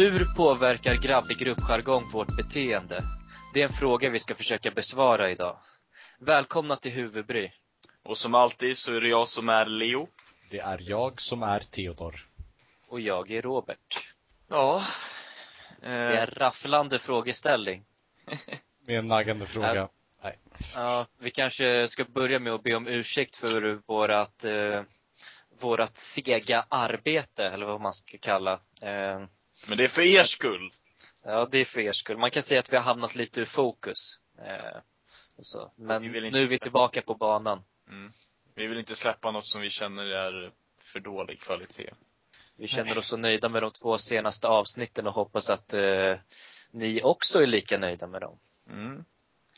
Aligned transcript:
Hur 0.00 0.34
påverkar 0.36 0.94
grabbig 0.94 1.38
gruppjargong 1.38 2.10
vårt 2.12 2.36
beteende? 2.36 3.02
Det 3.54 3.62
är 3.62 3.64
en 3.64 3.72
fråga 3.72 4.10
vi 4.10 4.18
ska 4.18 4.34
försöka 4.34 4.70
besvara 4.70 5.30
idag. 5.30 5.58
Välkomna 6.18 6.76
till 6.76 6.92
Huvudbry. 6.92 7.50
Och 8.02 8.18
som 8.18 8.34
alltid 8.34 8.76
så 8.76 8.94
är 8.94 9.00
det 9.00 9.08
jag 9.08 9.28
som 9.28 9.48
är 9.48 9.66
Leo. 9.66 10.08
Det 10.50 10.58
är 10.58 10.78
jag 10.80 11.20
som 11.20 11.42
är 11.42 11.60
Theodor. 11.60 12.26
Och 12.88 13.00
jag 13.00 13.30
är 13.30 13.42
Robert. 13.42 14.14
Ja. 14.48 14.84
Det 15.80 15.86
är 15.86 16.26
en 16.26 16.26
rafflande 16.26 16.98
frågeställning. 16.98 17.84
Med 18.86 18.98
en 18.98 19.08
naggande 19.08 19.46
fråga. 19.46 19.88
Nej. 20.22 20.38
Ja, 20.74 21.06
vi 21.18 21.30
kanske 21.30 21.88
ska 21.88 22.04
börja 22.04 22.38
med 22.38 22.52
att 22.52 22.62
be 22.62 22.74
om 22.74 22.86
ursäkt 22.86 23.36
för 23.36 23.80
vårat, 23.86 24.44
eh, 24.44 24.82
vårat 25.60 25.98
sega 25.98 26.64
arbete, 26.68 27.44
eller 27.44 27.66
vad 27.66 27.80
man 27.80 27.92
ska 27.92 28.18
kalla. 28.18 28.60
Eh, 28.80 29.24
Men 29.68 29.78
det 29.78 29.84
är 29.84 29.88
för 29.88 30.02
er 30.02 30.24
skull. 30.24 30.72
ja, 31.24 31.48
det 31.50 31.58
är 31.58 31.64
för 31.64 31.80
er 31.80 31.92
skull. 31.92 32.18
Man 32.18 32.30
kan 32.30 32.42
säga 32.42 32.60
att 32.60 32.72
vi 32.72 32.76
har 32.76 32.84
hamnat 32.84 33.14
lite 33.14 33.40
ur 33.40 33.44
fokus. 33.46 34.18
Eh, 34.38 34.80
så. 35.42 35.72
Men 35.76 36.02
Vi 36.02 36.08
inte 36.18 36.30
nu 36.38 36.42
är 36.44 36.46
vi 36.48 36.58
tillbaka 36.58 37.02
på 37.02 37.14
banan. 37.14 37.62
Mm. 37.88 38.12
Vi 38.54 38.66
vill 38.66 38.78
inte 38.78 38.96
släppa 38.96 39.30
något 39.30 39.46
som 39.46 39.60
vi 39.60 39.70
känner 39.70 40.04
är 40.04 40.50
för 40.92 41.00
dålig 41.00 41.40
kvalitet. 41.40 41.90
Vi 42.56 42.68
känner 42.68 42.98
oss 42.98 43.08
så 43.08 43.16
nöjda 43.16 43.48
med 43.48 43.62
de 43.62 43.70
två 43.70 43.98
senaste 43.98 44.48
avsnitten 44.48 45.06
och 45.06 45.12
hoppas 45.14 45.48
att 45.50 45.72
eh, 45.72 46.16
ni 46.70 47.02
också 47.02 47.42
är 47.42 47.46
lika 47.46 47.78
nöjda 47.78 48.06
med 48.06 48.20
dem. 48.20 48.38
Mm. 48.68 49.04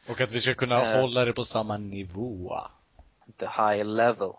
Och 0.08 0.20
att 0.20 0.30
vi 0.30 0.40
ska 0.40 0.54
kunna 0.54 0.82
Eh. 0.82 1.00
hålla 1.00 1.24
det 1.24 1.32
på 1.32 1.44
samma 1.44 1.76
nivå. 1.78 2.60
The 3.38 3.46
high 3.46 3.84
level. 3.84 4.32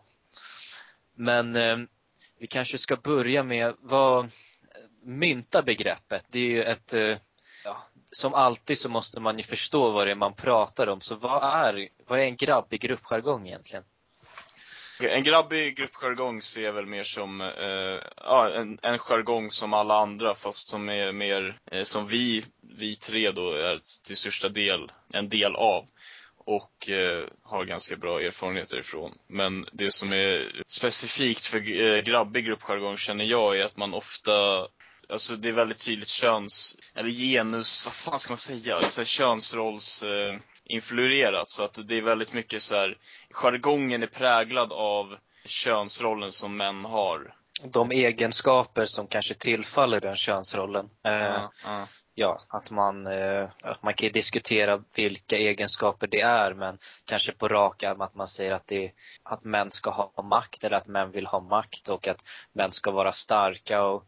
Men 1.16 1.56
eh, 1.56 1.78
vi 2.40 2.48
kanske 2.48 2.78
ska 2.78 2.96
börja 2.96 3.44
med 3.44 3.76
vad, 3.80 4.30
mynta 5.04 5.62
begreppet. 5.62 6.26
Det 6.30 6.40
är 6.40 6.50
ju 6.50 6.64
ett, 6.64 6.94
eh, 6.94 7.18
ja, 7.66 7.84
som 8.12 8.34
alltid 8.34 8.78
så 8.78 8.90
måste 8.90 9.20
man 9.20 9.38
ju 9.38 9.44
förstå 9.44 9.92
vad 9.92 10.08
det 10.08 10.12
är 10.12 10.16
man 10.16 10.34
pratar 10.34 10.88
om. 10.88 11.02
Så 11.02 11.16
vad 11.16 11.44
är, 11.44 11.88
vad 12.08 12.20
är 12.20 12.24
en 12.24 12.36
grabbig 12.36 12.82
gruppjargong 12.82 13.48
egentligen? 13.48 13.84
En 15.00 15.24
grabbig 15.24 15.78
gruppjargong 15.78 16.42
ser 16.42 16.62
jag 16.62 16.74
väl 16.74 16.86
mer 16.86 17.04
som, 17.04 17.42
eh, 17.42 18.00
ja, 18.18 18.50
en, 18.56 18.80
en 18.82 19.00
jargong 19.00 19.52
som 19.52 19.74
alla 19.74 19.96
andra 19.96 20.36
fast 20.36 20.68
som 20.68 20.90
är 20.90 21.12
mer, 21.12 21.60
eh, 21.72 21.84
som 21.84 22.08
vi, 22.08 22.46
vi 22.78 22.96
tre 22.96 23.32
då 23.32 23.54
är 23.54 23.80
till 24.08 24.18
största 24.18 24.50
del 24.50 24.92
en 25.14 25.30
del 25.30 25.56
av. 25.56 25.86
Och 26.46 26.90
eh, 26.90 27.28
har 27.44 27.66
ganska 27.66 27.96
bra 27.96 28.22
erfarenheter 28.22 28.80
ifrån. 28.80 29.18
Men 29.28 29.68
det 29.72 29.92
som 29.92 30.14
är 30.14 30.62
specifikt 30.68 31.46
för 31.46 31.82
eh, 31.82 32.02
grabbig 32.02 32.46
gruppjargong 32.46 32.98
känner 32.98 33.26
jag 33.26 33.60
är 33.60 33.64
att 33.64 33.78
man 33.78 33.94
ofta 33.94 34.68
Alltså 35.10 35.36
det 35.36 35.50
är 35.50 35.54
väldigt 35.54 35.86
tydligt 35.86 36.10
köns, 36.10 36.78
eller 36.96 37.10
genus, 37.10 37.86
vad 37.86 37.94
fan 37.94 38.20
ska 38.20 38.32
man 38.32 38.38
säga? 38.38 38.76
Alltså 38.76 39.04
könsrolls 39.06 40.04
eh, 40.04 40.40
influerat 40.66 41.50
så 41.50 41.64
att 41.64 41.88
det 41.88 41.98
är 41.98 42.02
väldigt 42.02 42.34
mycket 42.34 42.62
så 42.62 42.76
här, 42.76 42.98
jargongen 43.32 44.04
är 44.04 44.08
präglad 44.08 44.74
av 44.74 45.18
könsrollen 45.46 46.32
som 46.32 46.58
män 46.58 46.86
har. 46.86 47.36
De 47.64 47.92
egenskaper 47.92 48.86
som 48.86 49.08
kanske 49.08 49.34
tillfaller 49.34 50.00
den 50.02 50.16
könsrollen. 50.16 50.90
Eh, 51.04 51.12
Ja, 51.14 51.52
ja. 51.64 51.88
ja, 52.16 52.42
att 52.50 52.72
man, 52.72 53.08
eh, 53.08 53.50
att 53.62 53.84
man 53.84 53.94
kan 53.94 54.12
diskutera 54.12 54.84
vilka 54.96 55.38
egenskaper 55.38 56.08
det 56.08 56.22
är 56.22 56.54
men 56.54 56.78
kanske 57.06 57.32
på 57.32 57.48
rak 57.48 57.84
arm 57.84 58.02
att 58.02 58.16
man 58.16 58.28
säger 58.28 58.54
att 58.54 58.68
det 58.68 58.92
att 59.24 59.44
män 59.44 59.72
ska 59.72 59.90
ha 59.90 60.24
makt 60.24 60.64
eller 60.64 60.78
att 60.78 60.88
män 60.88 61.12
vill 61.12 61.26
ha 61.26 61.40
makt 61.40 61.90
och 61.90 62.08
att 62.08 62.22
män 62.54 62.72
ska 62.72 62.92
vara 62.92 63.12
starka 63.12 63.84
och 63.84 64.04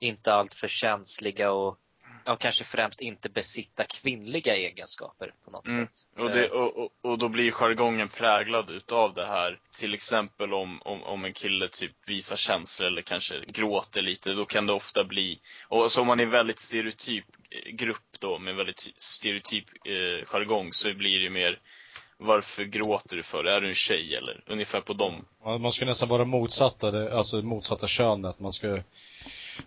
inte 0.00 0.32
alltför 0.34 0.68
känsliga 0.68 1.52
och 1.52 1.78
ja, 2.24 2.36
kanske 2.36 2.64
främst 2.64 3.00
inte 3.00 3.28
besitta 3.28 3.84
kvinnliga 3.84 4.56
egenskaper 4.56 5.32
på 5.44 5.50
något 5.50 5.66
Mm. 5.66 5.86
sätt. 5.86 5.94
Och, 6.18 6.30
det, 6.30 6.48
och, 6.50 6.76
och, 6.76 6.90
och 7.02 7.18
då 7.18 7.28
blir 7.28 7.50
jargongen 7.50 8.08
präglad 8.08 8.70
utav 8.70 9.14
det 9.14 9.26
här. 9.26 9.58
Till 9.80 9.94
exempel 9.94 10.54
om, 10.54 10.82
om, 10.82 11.02
om 11.02 11.24
en 11.24 11.32
kille 11.32 11.68
typ 11.68 11.92
visar 12.06 12.36
känslor 12.36 12.86
eller 12.88 13.02
kanske 13.02 13.40
gråter 13.46 14.02
lite, 14.02 14.32
då 14.32 14.44
kan 14.44 14.66
det 14.66 14.72
ofta 14.72 15.04
bli, 15.04 15.40
och 15.68 15.92
så 15.92 16.00
om 16.00 16.06
man 16.06 16.20
är 16.20 16.26
väldigt 16.26 16.58
stereotyp 16.60 17.24
grupp 17.72 18.06
då, 18.18 18.38
med 18.38 18.56
väldigt 18.56 18.84
ty- 18.84 18.92
stereotyp 18.96 19.64
eh, 19.84 20.26
jargong, 20.26 20.72
så 20.72 20.94
blir 20.94 21.20
det 21.20 21.30
mer 21.30 21.60
varför 22.18 22.64
gråter 22.64 23.16
du 23.16 23.22
för? 23.22 23.44
Är 23.44 23.60
du 23.60 23.68
en 23.68 23.74
tjej 23.74 24.14
eller? 24.14 24.44
Ungefär 24.46 24.80
på 24.80 24.92
dem. 24.92 25.24
Man 25.44 25.72
ska 25.72 25.84
nästan 25.84 26.08
vara 26.08 26.24
motsatta, 26.24 27.16
alltså 27.16 27.42
motsatta 27.42 27.86
könet. 27.88 28.40
Man 28.40 28.52
ska 28.52 28.82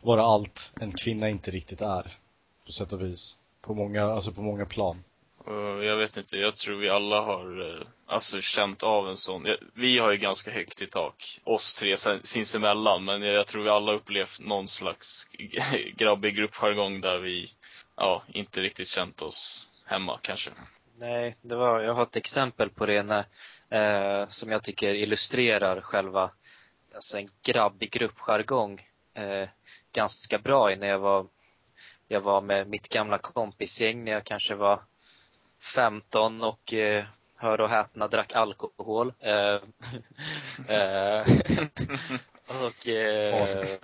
vara 0.02 0.24
allt 0.24 0.74
en 0.82 0.92
kvinna 0.92 1.30
inte 1.30 1.52
riktigt 1.52 1.82
är. 1.82 2.18
På 2.66 2.72
sätt 2.72 2.94
och 2.94 3.02
vis. 3.02 3.36
På 3.62 3.74
många, 3.74 4.04
alltså 4.04 4.32
på 4.32 4.42
många 4.42 4.66
plan. 4.66 5.04
Och 5.50 5.86
jag 5.86 5.98
vet 5.98 6.18
inte, 6.18 6.38
jag 6.38 6.56
tror 6.56 6.78
vi 6.78 6.90
alla 6.90 7.22
har, 7.22 7.70
eh, 7.70 7.88
alltså 8.06 8.42
känt 8.42 8.84
av 8.84 9.10
en 9.10 9.18
sån, 9.18 9.48
vi 9.74 10.00
har 10.00 10.12
ju 10.12 10.18
ganska 10.18 10.52
högt 10.52 10.82
i 10.82 10.88
tak, 10.88 11.40
oss 11.44 11.76
tre 11.76 11.98
sinsemellan, 12.24 13.06
men 13.06 13.22
jag, 13.22 13.48
tror 13.48 13.64
vi 13.64 13.70
alla 13.70 13.92
upplevt 13.92 14.40
någon 14.40 14.68
slags 14.68 15.28
grabbig 15.96 16.36
gruppjargong 16.36 17.02
där 17.02 17.18
vi, 17.18 17.52
ja, 17.96 18.24
inte 18.28 18.62
riktigt 18.62 18.88
känt 18.88 19.22
oss 19.22 19.70
hemma 19.86 20.20
kanske. 20.22 20.52
Nej, 20.98 21.36
det 21.42 21.56
var, 21.56 21.80
jag 21.80 21.94
har 21.94 22.04
ett 22.04 22.16
exempel 22.16 22.70
på 22.70 22.86
det 22.86 23.04
när, 23.04 23.26
eh, 23.70 24.30
som 24.30 24.52
jag 24.52 24.64
tycker 24.64 24.94
illustrerar 24.94 25.82
själva, 25.82 26.32
alltså 26.96 27.18
en 27.18 27.30
grabbig 27.44 27.92
gruppjargong 27.92 28.82
eh, 29.14 29.50
ganska 29.92 30.38
bra 30.38 30.72
i 30.72 30.76
när 30.76 30.88
jag 30.88 31.00
var, 31.00 31.28
jag 32.08 32.22
var 32.22 32.42
med 32.42 32.70
mitt 32.70 32.90
gamla 32.90 33.18
kompisgäng 33.18 34.04
när 34.04 34.12
jag 34.12 34.24
kanske 34.24 34.56
var 34.56 34.84
15 35.76 36.42
och 36.42 36.74
eh, 36.74 37.06
hör 37.36 37.62
och 37.62 37.70
häpna 37.70 38.08
drack 38.08 38.34
alkohol. 38.34 39.14
Eh, 39.20 39.60
eh, 40.76 41.28
och 42.48 42.88
eh, 42.88 43.78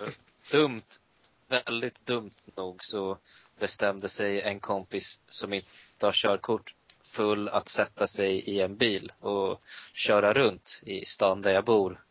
dumt, 0.51 0.99
väldigt 1.47 2.05
dumt 2.05 2.33
nog 2.55 2.83
så 2.83 3.17
bestämde 3.59 4.09
sig 4.09 4.41
en 4.41 4.59
kompis 4.59 5.19
som 5.27 5.53
inte 5.53 5.67
har 6.01 6.13
körkort 6.13 6.73
full 7.15 7.49
att 7.49 7.69
sätta 7.69 8.07
sig 8.07 8.39
i 8.39 8.61
en 8.61 8.77
bil 8.77 9.11
och 9.19 9.61
köra 9.93 10.33
runt 10.33 10.81
i 10.81 11.05
stan 11.05 11.41
där 11.41 11.51
jag 11.51 11.65
bor. 11.65 12.01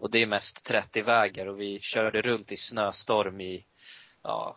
Och 0.00 0.10
det 0.10 0.22
är 0.22 0.26
mest 0.26 0.64
30 0.64 1.02
vägar 1.02 1.46
och 1.46 1.60
vi 1.60 1.80
körde 1.80 2.22
runt 2.22 2.52
i 2.52 2.56
snöstorm 2.56 3.40
i, 3.40 3.64
ja, 4.22 4.56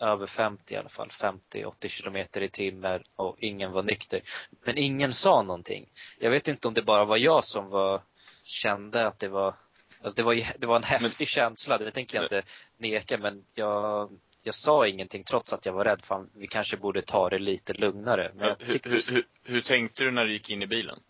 över 0.00 0.26
50 0.26 0.74
i 0.74 0.76
alla 0.76 0.88
fall. 0.88 1.08
50-80 1.08 1.88
kilometer 1.88 2.40
i 2.40 2.48
timmen 2.48 3.02
och 3.16 3.36
ingen 3.38 3.72
var 3.72 3.82
nykter. 3.82 4.20
Men 4.64 4.78
ingen 4.78 5.14
sa 5.14 5.42
någonting. 5.42 5.88
Jag 6.18 6.30
vet 6.30 6.48
inte 6.48 6.68
om 6.68 6.74
det 6.74 6.82
bara 6.82 7.04
var 7.04 7.16
jag 7.16 7.44
som 7.44 7.68
var, 7.68 8.02
kände 8.42 9.06
att 9.06 9.18
det 9.18 9.28
var, 9.28 9.54
alltså 10.02 10.16
det 10.16 10.22
var, 10.22 10.58
det 10.58 10.66
var 10.66 10.76
en 10.76 10.82
häftig 10.82 11.28
känsla, 11.28 11.78
det 11.78 11.90
tänker 11.90 12.16
jag 12.16 12.24
inte 12.24 12.42
neka 12.76 13.18
men 13.18 13.44
jag, 13.54 14.10
jag 14.42 14.54
sa 14.54 14.86
ingenting 14.86 15.24
trots 15.24 15.52
att 15.52 15.66
jag 15.66 15.72
var 15.72 15.84
rädd 15.84 16.00
fan, 16.04 16.30
vi 16.34 16.46
kanske 16.46 16.76
borde 16.76 17.02
ta 17.02 17.28
det 17.28 17.38
lite 17.38 17.72
lugnare. 17.72 18.32
Men 18.34 18.56
hur, 18.58 18.72
tyckte, 18.72 18.88
hur, 18.88 19.02
hur, 19.12 19.26
hur 19.44 19.60
tänkte 19.60 20.04
du 20.04 20.10
när 20.10 20.24
du 20.24 20.32
gick 20.32 20.50
in 20.50 20.62
i 20.62 20.66
bilen? 20.66 21.00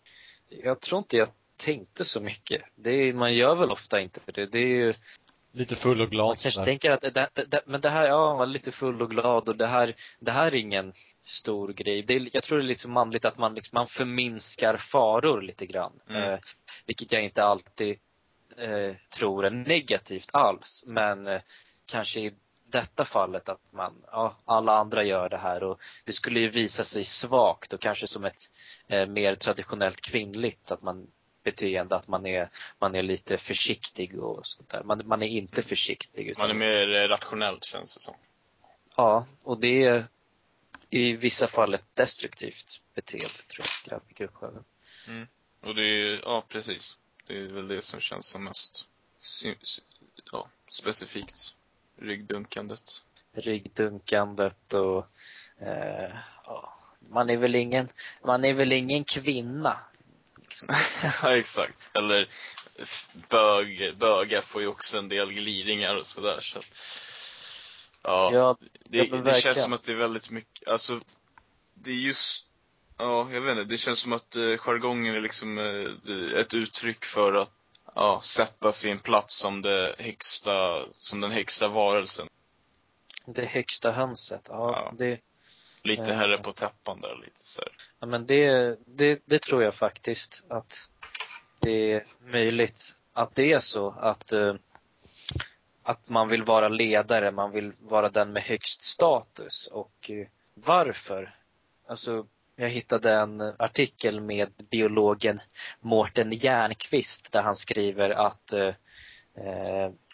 jag 0.49 0.79
tror 0.79 0.99
inte 0.99 1.17
jag 1.17 1.29
tänkte 1.59 2.05
så 2.05 2.19
mycket. 2.19 2.61
Det 2.75 2.89
är, 2.91 3.13
man 3.13 3.33
gör 3.33 3.55
väl 3.55 3.71
ofta 3.71 4.01
inte 4.01 4.19
det. 4.25 4.45
Det 4.45 4.59
är 4.59 4.67
ju, 4.67 4.93
Lite 5.51 5.75
full 5.75 6.01
och 6.01 6.09
glad 6.09 6.27
man 6.27 6.35
kanske 6.35 6.63
tänker 6.63 6.91
att 6.91 7.01
det, 7.01 7.09
det, 7.09 7.45
det, 7.45 7.61
men 7.65 7.81
det 7.81 7.89
här, 7.89 8.05
ja, 8.07 8.29
man 8.29 8.37
var 8.37 8.45
lite 8.45 8.71
full 8.71 9.01
och 9.01 9.09
glad 9.09 9.49
och 9.49 9.55
det 9.55 9.67
här, 9.67 9.95
det 10.19 10.31
här 10.31 10.47
är 10.47 10.55
ingen 10.55 10.93
stor 11.23 11.73
grej. 11.73 12.01
Det 12.01 12.13
är, 12.13 12.29
jag 12.33 12.43
tror 12.43 12.57
det 12.57 12.63
är 12.63 12.67
lite 12.67 12.81
så 12.81 12.89
manligt 12.89 13.25
att 13.25 13.37
man 13.37 13.55
liksom, 13.55 13.75
man 13.75 13.87
förminskar 13.87 14.77
faror 14.77 15.41
lite 15.41 15.65
grann. 15.65 15.99
Mm. 16.09 16.23
Eh, 16.23 16.39
vilket 16.85 17.11
jag 17.11 17.23
inte 17.23 17.43
alltid 17.43 17.97
eh, 18.57 18.95
tror 19.17 19.45
är 19.45 19.49
negativt 19.49 20.29
alls. 20.33 20.83
Men 20.87 21.27
eh, 21.27 21.41
kanske 21.85 22.19
i 22.19 22.33
detta 22.71 23.05
fallet 23.05 23.49
att 23.49 23.61
man, 23.71 23.93
ja, 24.11 24.35
alla 24.45 24.77
andra 24.77 25.03
gör 25.03 25.29
det 25.29 25.37
här 25.37 25.63
och 25.63 25.79
det 26.05 26.13
skulle 26.13 26.39
ju 26.39 26.49
visa 26.49 26.83
sig 26.83 27.05
svagt 27.05 27.73
och 27.73 27.81
kanske 27.81 28.07
som 28.07 28.25
ett 28.25 28.49
eh, 28.87 29.05
mer 29.05 29.35
traditionellt 29.35 30.01
kvinnligt 30.01 30.71
att 30.71 30.81
man 30.81 31.07
beteende 31.43 31.95
att 31.95 32.07
man 32.07 32.25
är, 32.25 32.49
man 32.79 32.95
är 32.95 33.03
lite 33.03 33.37
försiktig 33.37 34.19
och 34.19 34.47
sånt 34.47 34.69
där. 34.69 34.83
Man, 34.83 35.01
man 35.05 35.23
är 35.23 35.27
inte 35.27 35.63
försiktig 35.63 36.27
utan, 36.27 36.41
Man 36.41 36.49
är 36.49 36.59
mer 36.59 36.95
eh, 36.95 37.07
rationellt 37.07 37.63
känns 37.63 37.95
det 37.95 38.01
som. 38.01 38.15
Ja, 38.95 39.25
och 39.43 39.59
det 39.59 39.83
är 39.83 40.07
i 40.89 41.13
vissa 41.13 41.47
fall 41.47 41.73
ett 41.73 41.95
destruktivt 41.95 42.81
beteende 42.93 43.29
tror 43.47 43.65
jag, 43.65 43.91
grabbig 43.91 44.17
gruppsköld. 44.17 44.63
Och 45.61 45.75
det 45.75 45.81
är 45.81 46.21
ja 46.23 46.43
precis. 46.47 46.97
Det 47.27 47.37
är 47.37 47.47
väl 47.47 47.67
det 47.67 47.81
som 47.81 47.99
känns 47.99 48.31
som 48.31 48.43
mest, 48.43 48.85
ja, 50.31 50.47
specifikt. 50.69 51.35
Ryggdunkandet. 51.97 52.79
Ryggdunkandet 53.33 54.73
och, 54.73 55.05
eh, 55.57 56.11
ja, 56.45 56.73
man 56.99 57.29
är 57.29 57.37
väl 57.37 57.55
ingen, 57.55 57.89
man 58.23 58.45
är 58.45 58.53
väl 58.53 58.73
ingen 58.73 59.03
kvinna. 59.03 59.79
Liksom. 60.61 60.75
ja, 61.23 61.35
exakt. 61.37 61.73
Eller 61.93 62.29
bög, 63.29 63.97
bögar 63.97 64.41
får 64.41 64.61
ju 64.61 64.67
också 64.67 64.97
en 64.97 65.09
del 65.09 65.31
glidningar 65.33 65.95
och 65.95 66.05
sådär 66.05 66.39
så 66.41 66.59
att, 66.59 66.65
Ja. 68.03 68.29
Ja, 68.33 68.57
det, 68.85 69.03
det 69.03 69.09
verkligen. 69.17 69.41
känns 69.41 69.61
som 69.63 69.73
att 69.73 69.83
det 69.83 69.91
är 69.91 69.95
väldigt 69.95 70.29
mycket, 70.29 70.67
alltså, 70.67 70.99
det 71.73 71.91
är 71.91 71.95
just, 71.95 72.45
ja, 72.97 73.31
jag 73.31 73.41
vet 73.41 73.51
inte, 73.57 73.63
det 73.73 73.77
känns 73.77 73.99
som 74.01 74.13
att 74.13 74.35
eh, 74.35 74.57
jargongen 74.57 75.15
är 75.15 75.21
liksom 75.21 75.57
eh, 75.57 76.39
ett 76.39 76.53
uttryck 76.53 77.05
för 77.05 77.33
att, 77.33 77.51
ja, 77.95 78.21
sätta 78.23 78.71
sin 78.71 78.99
plats 78.99 79.39
som 79.41 79.61
det 79.61 79.95
högsta, 79.99 80.85
som 80.97 81.21
den 81.21 81.31
högsta 81.31 81.67
varelsen. 81.67 82.27
det 83.25 83.45
högsta 83.45 83.91
hönset. 83.91 84.41
Ja, 84.49 84.71
Ja. 84.71 84.93
det, 84.97 85.19
Lite 85.83 86.01
Eh. 86.01 86.17
herre 86.17 86.37
på 86.37 86.51
täppan 86.53 87.01
där, 87.01 87.15
lite 87.15 87.43
så 87.43 87.61
här. 87.61 87.71
ja 87.99 88.07
men 88.07 88.25
det, 88.25 88.75
det, 88.85 89.21
det 89.25 89.41
tror 89.41 89.63
jag 89.63 89.75
faktiskt 89.75 90.43
att 90.49 90.87
det 91.59 91.93
är 91.93 92.05
möjligt 92.19 92.93
att 93.13 93.35
det 93.35 93.53
är 93.53 93.59
så 93.59 93.91
att 93.91 94.31
eh, 94.31 94.53
att 95.83 96.09
man 96.09 96.29
vill 96.29 96.43
vara 96.43 96.69
ledare, 96.69 97.31
man 97.31 97.51
vill 97.51 97.73
vara 97.79 98.09
den 98.09 98.33
med 98.33 98.43
högst 98.43 98.81
status 98.83 99.69
och 99.71 100.09
eh, 100.09 100.27
varför? 100.53 101.33
Alltså, 101.87 102.25
jag 102.55 102.69
hittade 102.69 103.13
en 103.13 103.41
artikel 103.41 104.21
med 104.21 104.49
biologen 104.69 105.41
Mårten 105.79 106.31
Järnqvist 106.33 107.31
där 107.31 107.41
han 107.41 107.55
skriver 107.55 108.09
att 108.09 108.53
eh, 108.53 108.73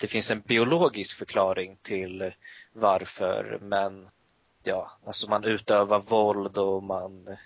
det 0.02 0.08
finns 0.08 0.32
en 0.32 0.42
biologisk 0.42 1.18
förklaring 1.18 1.78
till 1.82 2.32
varför 2.74 3.58
men 3.62 4.10
ja, 4.68 4.92
alltså 5.06 5.30
man 5.30 5.44
utövar 5.44 6.00
våld 6.00 6.58
och 6.58 6.84
man 6.84 7.38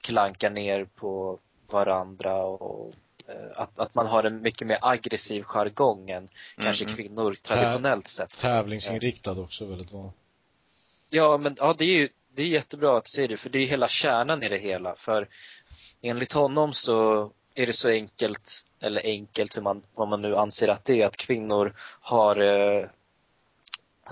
klankar 0.00 0.50
ner 0.50 0.84
på 0.84 1.38
varandra 1.66 2.44
och 2.44 2.92
eh, 3.28 3.60
att, 3.60 3.78
att 3.78 3.94
man 3.94 4.06
har 4.06 4.24
en 4.24 4.42
mycket 4.42 4.66
mer 4.66 4.78
aggressiv 4.82 5.42
jargong 5.42 6.10
än 6.10 6.28
kanske 6.56 6.84
Mhm. 6.84 6.96
kvinnor 6.96 7.34
traditionellt 7.42 8.08
sett. 8.08 8.38
Tävlingsinriktad 8.38 9.32
också 9.32 9.66
väldigt 9.66 9.92
vanligt. 9.92 10.14
Ja, 11.10 11.38
men 11.38 11.56
ja, 11.58 11.74
det 11.78 11.84
är 11.84 11.88
ju, 11.98 12.08
det 12.34 12.42
är 12.42 12.46
jättebra 12.46 12.98
att 12.98 13.08
säger 13.08 13.28
det, 13.28 13.36
för 13.36 13.50
det 13.50 13.58
är 13.58 13.66
hela 13.66 13.88
kärnan 13.88 14.42
i 14.42 14.48
det 14.48 14.58
hela. 14.58 14.94
För 14.94 15.28
enligt 16.02 16.32
honom 16.32 16.72
så 16.72 17.30
är 17.54 17.66
det 17.66 17.72
så 17.72 17.88
enkelt, 17.88 18.64
eller 18.80 19.02
enkelt 19.04 19.56
hur 19.56 19.62
man, 19.62 19.82
vad 19.94 20.08
man 20.08 20.22
nu 20.22 20.36
anser 20.36 20.68
att 20.68 20.84
det 20.84 21.02
är, 21.02 21.06
att 21.06 21.16
kvinnor 21.16 21.74
har 22.00 22.36
eh, 22.36 22.86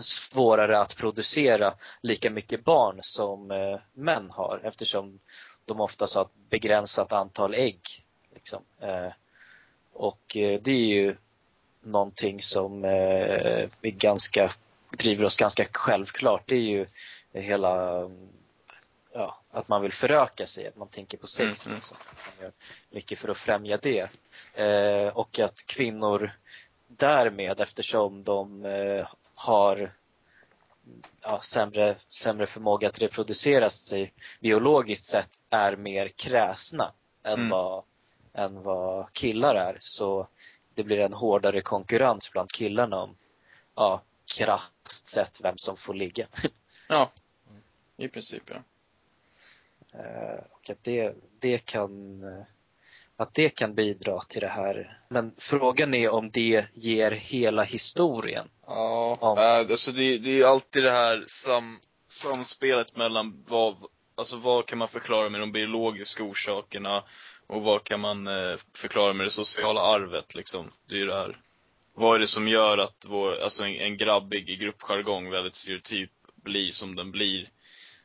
svårare 0.01 0.79
att 0.79 0.97
producera 0.97 1.75
lika 2.01 2.31
mycket 2.31 2.65
barn 2.65 3.01
som 3.03 3.51
eh, 3.51 3.81
män 3.93 4.31
har 4.31 4.61
eftersom 4.65 5.21
de 5.65 5.81
oftast 5.81 6.15
har 6.15 6.23
ett 6.23 6.51
begränsat 6.51 7.13
antal 7.13 7.55
ägg. 7.55 8.05
Liksom. 8.35 8.63
Eh, 8.81 9.13
och 9.93 10.37
eh, 10.37 10.61
det 10.63 10.71
är 10.71 10.87
ju 10.87 11.17
någonting 11.83 12.43
som 12.43 12.85
eh, 12.85 12.91
är 12.91 13.91
ganska, 13.91 14.53
driver 14.91 15.25
oss 15.25 15.37
ganska 15.37 15.67
självklart. 15.73 16.43
Det 16.47 16.55
är 16.55 16.61
ju 16.61 16.87
hela, 17.33 18.03
ja, 19.13 19.39
att 19.51 19.69
man 19.69 19.83
vill 19.83 19.93
föröka 19.93 20.47
sig, 20.47 20.67
att 20.67 20.77
man 20.77 20.89
tänker 20.89 21.19
på 21.19 21.27
sex 21.27 21.41
Mm, 21.41 21.55
mm. 21.67 21.75
liksom. 21.75 21.97
Man 22.27 22.45
gör 22.45 22.53
mycket 22.91 23.19
för 23.19 23.29
att 23.29 23.39
främja 23.39 23.77
det. 23.77 24.09
Eh, 24.55 25.09
och 25.09 25.39
att 25.39 25.67
kvinnor 25.67 26.33
därmed, 26.87 27.61
eftersom 27.61 28.25
de 28.25 28.65
eh, 28.65 29.07
har 29.43 29.93
ja, 31.21 31.41
sämre, 31.43 31.97
sämre 32.23 32.47
förmåga 32.47 32.89
att 32.89 32.99
reproducera 32.99 33.71
sig 33.71 34.13
biologiskt 34.41 35.05
sett 35.05 35.31
är 35.51 35.77
mer 35.77 36.09
kräsna 36.09 36.93
än 37.23 37.35
Mm. 37.35 37.51
vad, 37.51 37.85
än 38.33 38.63
vad 38.63 39.13
killar 39.13 39.55
är. 39.55 39.77
Så 39.81 40.29
det 40.75 40.85
blir 40.85 40.99
en 40.99 41.13
hårdare 41.13 41.63
konkurrens 41.63 42.31
bland 42.33 42.51
killarna 42.51 43.03
om, 43.03 43.17
ja, 43.75 44.03
krasst 44.37 45.07
sett 45.07 45.41
vem 45.41 45.59
som 45.59 45.77
får 45.77 45.95
ligga. 45.95 46.27
Ja. 46.89 47.13
I 47.97 48.09
princip, 48.09 48.43
ja. 48.47 48.63
Eh, 49.99 50.45
och 50.51 50.71
att 50.71 50.85
det, 50.85 51.15
det 51.41 51.59
kan, 51.59 52.23
eh, 52.25 52.45
att 53.23 53.35
det 53.35 53.49
kan 53.49 53.75
bidra 53.75 54.21
till 54.21 54.41
det 54.41 54.49
här. 54.49 54.99
Men 55.11 55.35
frågan 55.39 55.95
är 55.95 56.09
om 56.11 56.31
det 56.31 56.67
ger 56.75 57.11
hela 57.11 57.63
historien. 57.63 58.49
Ja, 58.67 59.19
Ja. 59.21 59.61
äh, 59.61 59.71
alltså 59.71 59.93
det, 59.93 60.19
det 60.19 60.31
är 60.31 60.35
ju 60.35 60.45
alltid 60.45 60.85
det 60.85 60.93
här 60.93 61.25
sam, 61.29 61.81
samspelet 62.23 62.97
mellan 62.97 63.45
vad, 63.49 63.77
alltså 64.15 64.37
vad 64.37 64.67
kan 64.67 64.79
man 64.79 64.89
förklara 64.89 65.29
med 65.29 65.41
de 65.41 65.53
biologiska 65.53 66.25
orsakerna 66.25 67.03
och 67.47 67.63
vad 67.63 67.85
kan 67.85 68.01
man 68.01 68.27
eh, 68.27 68.57
förklara 68.77 69.13
med 69.13 69.27
det 69.27 69.31
sociala 69.31 69.81
arvet 69.81 70.35
liksom. 70.35 70.71
Det 70.89 70.95
är 70.95 70.99
ju 70.99 71.07
det 71.07 71.15
här. 71.17 71.37
Vad 71.95 72.15
är 72.15 72.19
det 72.19 72.27
som 72.27 72.49
gör 72.49 72.79
att 72.79 73.05
vår, 73.09 73.43
alltså 73.43 73.65
en, 73.65 73.75
en 73.77 73.97
grabbig 73.97 74.61
gruppjargong 74.61 75.31
väldigt 75.31 75.55
stereotyp 75.55 76.11
blir 76.35 76.71
som 76.71 76.97
den 76.97 77.11
blir? 77.11 77.49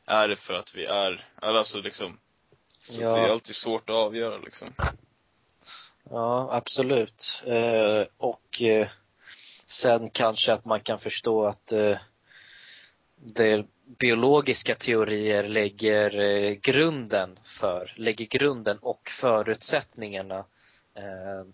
Är 0.06 0.28
det 0.28 0.36
för 0.36 0.54
att 0.54 0.74
vi 0.74 0.84
är, 0.84 1.26
eller 1.42 1.54
alltså 1.58 1.78
liksom, 1.80 2.18
så 2.80 3.02
Ja. 3.02 3.14
det 3.14 3.20
är 3.20 3.28
alltid 3.30 3.54
svårt 3.54 3.90
att 3.90 3.96
avgöra 3.96 4.38
liksom. 4.38 4.68
Ja, 6.10 6.48
absolut. 6.52 7.42
Eh, 7.46 8.06
och 8.16 8.62
eh, 8.62 8.88
sen 9.66 10.10
kanske 10.10 10.52
att 10.52 10.64
man 10.64 10.80
kan 10.80 10.98
förstå 10.98 11.46
att 11.46 11.72
eh, 11.72 11.98
det 13.16 13.66
biologiska 13.98 14.74
teorier 14.74 15.48
lägger 15.48 16.18
eh, 16.18 16.50
grunden 16.50 17.38
för, 17.60 17.92
lägger 17.96 18.26
grunden 18.26 18.78
och 18.78 19.10
förutsättningarna 19.20 20.38
eh, 20.94 21.44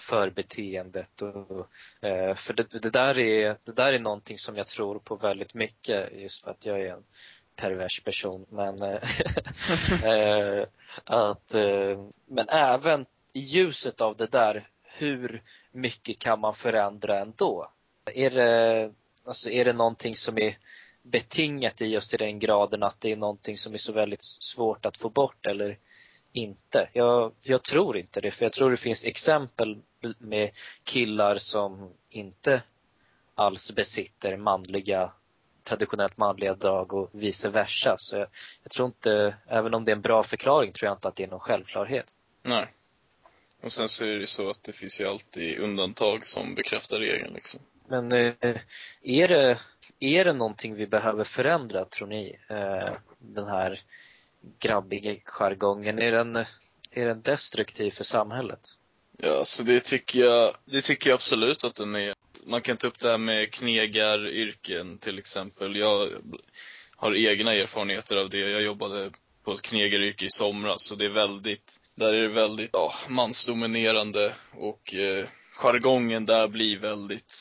för 0.00 0.30
beteendet 0.30 1.22
och, 1.22 1.68
eh, 2.08 2.34
för 2.34 2.52
det, 2.52 2.82
det 2.82 2.90
där 2.90 3.18
är, 3.18 3.56
det 3.64 3.72
där 3.72 3.92
är 3.92 3.98
någonting 3.98 4.38
som 4.38 4.56
jag 4.56 4.66
tror 4.66 4.98
på 4.98 5.16
väldigt 5.16 5.54
mycket 5.54 6.12
just 6.12 6.42
för 6.44 6.50
att 6.50 6.66
jag 6.66 6.80
är 6.80 6.92
en 6.92 7.04
pervers 7.56 8.02
person 8.04 8.46
men 8.48 8.82
eh, 8.82 9.00
eh 10.04 10.66
att 11.04 11.54
eh, 11.54 11.98
men 12.26 12.48
även 12.48 13.06
i 13.32 13.40
ljuset 13.40 14.00
av 14.00 14.16
det 14.16 14.26
där, 14.26 14.68
hur 14.82 15.42
mycket 15.72 16.18
kan 16.18 16.40
man 16.40 16.54
förändra 16.54 17.18
ändå? 17.18 17.70
Är 18.14 18.30
det, 18.30 18.92
alltså 19.24 19.50
är 19.50 19.64
det 19.64 19.72
någonting 19.72 20.16
som 20.16 20.38
är 20.38 20.58
betingat 21.02 21.80
i 21.80 21.96
oss 21.96 22.08
till 22.08 22.18
den 22.18 22.38
graden 22.38 22.82
att 22.82 23.00
det 23.00 23.12
är 23.12 23.16
någonting 23.16 23.58
som 23.58 23.74
är 23.74 23.78
så 23.78 23.92
väldigt 23.92 24.22
svårt 24.22 24.86
att 24.86 24.96
få 24.96 25.08
bort 25.08 25.46
eller 25.46 25.78
inte? 26.32 26.88
Jag, 26.92 27.32
jag 27.42 27.62
tror 27.62 27.96
inte 27.98 28.20
det, 28.20 28.30
för 28.30 28.44
jag 28.44 28.52
tror 28.52 28.70
det 28.70 28.76
finns 28.76 29.04
exempel 29.04 29.78
med 30.18 30.50
killar 30.84 31.34
som 31.38 31.92
inte 32.08 32.62
alls 33.34 33.72
besitter 33.74 34.36
manliga, 34.36 35.12
traditionellt 35.64 36.16
manliga 36.16 36.54
drag 36.54 36.94
och 36.94 37.10
vice 37.12 37.48
versa. 37.48 37.96
Så 37.98 38.16
jag, 38.16 38.28
jag 38.62 38.70
tror 38.70 38.86
inte, 38.86 39.36
även 39.46 39.74
om 39.74 39.84
det 39.84 39.90
är 39.90 39.96
en 39.96 40.02
bra 40.02 40.22
förklaring, 40.24 40.72
tror 40.72 40.86
jag 40.86 40.96
inte 40.96 41.08
att 41.08 41.16
det 41.16 41.22
är 41.22 41.28
någon 41.28 41.40
självklarhet. 41.40 42.14
Nej. 42.42 42.74
Och 43.62 43.72
sen 43.72 43.88
så 43.88 44.04
är 44.04 44.08
det 44.08 44.20
ju 44.20 44.26
så 44.26 44.50
att 44.50 44.64
det 44.64 44.72
finns 44.72 45.00
ju 45.00 45.04
alltid 45.04 45.58
undantag 45.58 46.26
som 46.26 46.54
bekräftar 46.54 46.98
regeln 46.98 47.34
liksom. 47.34 47.60
Men 47.88 48.12
eh, 48.12 48.34
är 49.02 49.28
det, 49.28 49.58
är 50.00 50.24
det 50.24 50.32
någonting 50.32 50.74
vi 50.74 50.86
behöver 50.86 51.24
förändra, 51.24 51.84
tror 51.84 52.08
ni? 52.08 52.38
Eh, 52.48 52.92
den 53.18 53.46
här 53.48 53.80
grabbiga 54.60 55.16
jargongen, 55.24 55.98
är 55.98 56.12
den, 56.12 56.36
är 56.90 57.06
den 57.06 57.22
destruktiv 57.22 57.90
för 57.90 58.04
samhället? 58.04 58.60
Ja, 59.18 59.44
så 59.44 59.62
det 59.62 59.80
tycker 59.80 60.20
jag, 60.20 60.54
det 60.64 60.82
tycker 60.82 61.10
jag 61.10 61.14
absolut 61.14 61.64
att 61.64 61.74
den 61.74 61.94
är. 61.94 62.14
Man 62.44 62.62
kan 62.62 62.76
ta 62.76 62.86
upp 62.86 62.98
det 62.98 63.10
här 63.10 63.18
med 63.18 63.52
knegaryrken 63.52 64.98
till 64.98 65.18
exempel. 65.18 65.76
Jag 65.76 66.10
har 66.96 67.14
egna 67.14 67.54
erfarenheter 67.54 68.16
av 68.16 68.30
det. 68.30 68.38
Jag 68.38 68.62
jobbade 68.62 69.10
på 69.44 69.52
ett 69.52 69.62
knegaryrke 69.62 70.24
i 70.24 70.30
somras 70.30 70.90
och 70.90 70.98
det 70.98 71.04
är 71.04 71.08
väldigt, 71.08 71.77
där 71.98 72.12
är 72.12 72.22
det 72.22 72.34
väldigt, 72.34 72.70
ja, 72.72 72.94
mansdominerande 73.08 74.34
och 74.52 74.94
eh, 74.94 75.28
jargongen 75.52 76.26
där 76.26 76.48
blir 76.48 76.78
väldigt, 76.78 77.34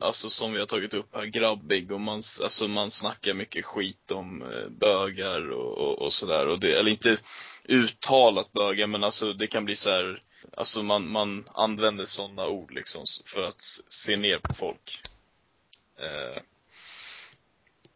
alltså 0.00 0.28
som 0.28 0.52
vi 0.52 0.58
har 0.58 0.66
tagit 0.66 0.94
upp 0.94 1.14
här, 1.14 1.24
grabbig 1.24 1.92
och 1.92 2.00
man, 2.00 2.22
alltså 2.42 2.68
man 2.68 2.90
snackar 2.90 3.34
mycket 3.34 3.64
skit 3.64 4.10
om 4.10 4.42
eh, 4.42 4.68
bögar 4.68 5.50
och, 5.50 5.78
och, 5.78 6.02
och 6.02 6.12
sådär 6.12 6.46
och 6.46 6.60
det, 6.60 6.78
eller 6.78 6.90
inte 6.90 7.18
uttalat 7.68 8.52
bögar 8.52 8.86
men 8.86 9.04
alltså 9.04 9.32
det 9.32 9.46
kan 9.46 9.64
bli 9.64 9.76
så 9.76 9.90
här 9.90 10.22
Alltså 10.56 10.82
man, 10.82 11.08
man 11.08 11.48
använder 11.54 12.04
sådana 12.04 12.46
ord 12.46 12.72
liksom 12.72 13.04
för 13.26 13.42
att 13.42 13.62
se 13.88 14.16
ner 14.16 14.38
på 14.38 14.54
folk. 14.54 15.02
Eh, 15.98 16.42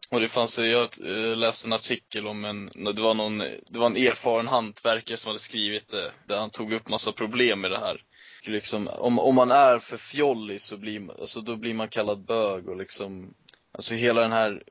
och 0.09 0.19
det 0.19 0.27
fanns, 0.27 0.57
jag 0.57 0.89
eh, 1.05 1.37
läste 1.37 1.67
en 1.67 1.73
artikel 1.73 2.27
om 2.27 2.45
en, 2.45 2.71
det 2.95 3.01
var 3.01 3.13
någon, 3.13 3.37
det 3.37 3.79
var 3.79 3.85
en 3.85 3.97
erfaren 3.97 4.47
hantverkare 4.47 5.17
som 5.17 5.27
hade 5.29 5.39
skrivit 5.39 5.89
det, 5.89 6.11
där 6.27 6.37
han 6.37 6.49
tog 6.49 6.73
upp 6.73 6.89
massa 6.89 7.11
problem 7.11 7.61
med 7.61 7.71
det 7.71 7.79
här. 7.79 8.03
Liksom, 8.45 8.87
om, 8.87 9.19
om 9.19 9.35
man 9.35 9.51
är 9.51 9.79
för 9.79 9.97
fjollig 9.97 10.61
så 10.61 10.77
blir 10.77 10.99
man, 10.99 11.15
alltså 11.19 11.41
då 11.41 11.55
blir 11.55 11.73
man 11.73 11.87
kallad 11.87 12.25
bög 12.25 12.69
och 12.69 12.77
liksom, 12.77 13.33
alltså 13.71 13.93
hela 13.93 14.21
den 14.21 14.31
här 14.31 14.63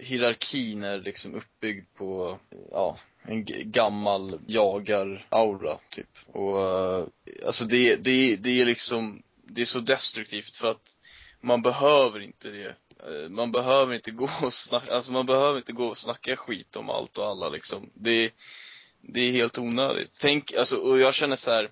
hierarkin 0.00 0.84
är 0.84 0.98
liksom 0.98 1.34
uppbyggd 1.34 1.86
på, 1.96 2.38
ja, 2.70 2.98
en 3.22 3.44
gammal 3.72 4.40
jagar-aura, 4.46 5.78
typ. 5.90 6.10
Och, 6.26 6.60
eh, 6.60 7.06
alltså 7.46 7.64
det, 7.64 7.96
det, 7.96 8.36
det 8.36 8.60
är 8.60 8.64
liksom, 8.64 9.22
det 9.42 9.60
är 9.60 9.66
så 9.66 9.80
destruktivt 9.80 10.56
för 10.56 10.70
att 10.70 10.96
man 11.40 11.62
behöver 11.62 12.20
inte 12.20 12.48
det. 12.48 12.76
Eh, 13.04 13.28
man 13.28 13.52
behöver 13.52 13.94
inte 13.94 14.10
gå 14.10 14.30
och 14.42 14.54
snacka, 14.54 14.94
alltså 14.94 15.12
man 15.12 15.26
behöver 15.26 15.58
inte 15.58 15.72
gå 15.72 15.86
och 15.86 15.98
snacka 15.98 16.36
skit 16.36 16.76
om 16.76 16.90
allt 16.90 17.18
och 17.18 17.26
alla 17.26 17.48
liksom. 17.48 17.90
Det, 17.94 18.30
det 19.00 19.20
är 19.20 19.32
helt 19.32 19.58
onödigt. 19.58 20.18
Tänk, 20.20 20.52
alltså, 20.52 20.76
och 20.76 20.98
jag 20.98 21.14
känner 21.14 21.36
så 21.36 21.50
här 21.50 21.70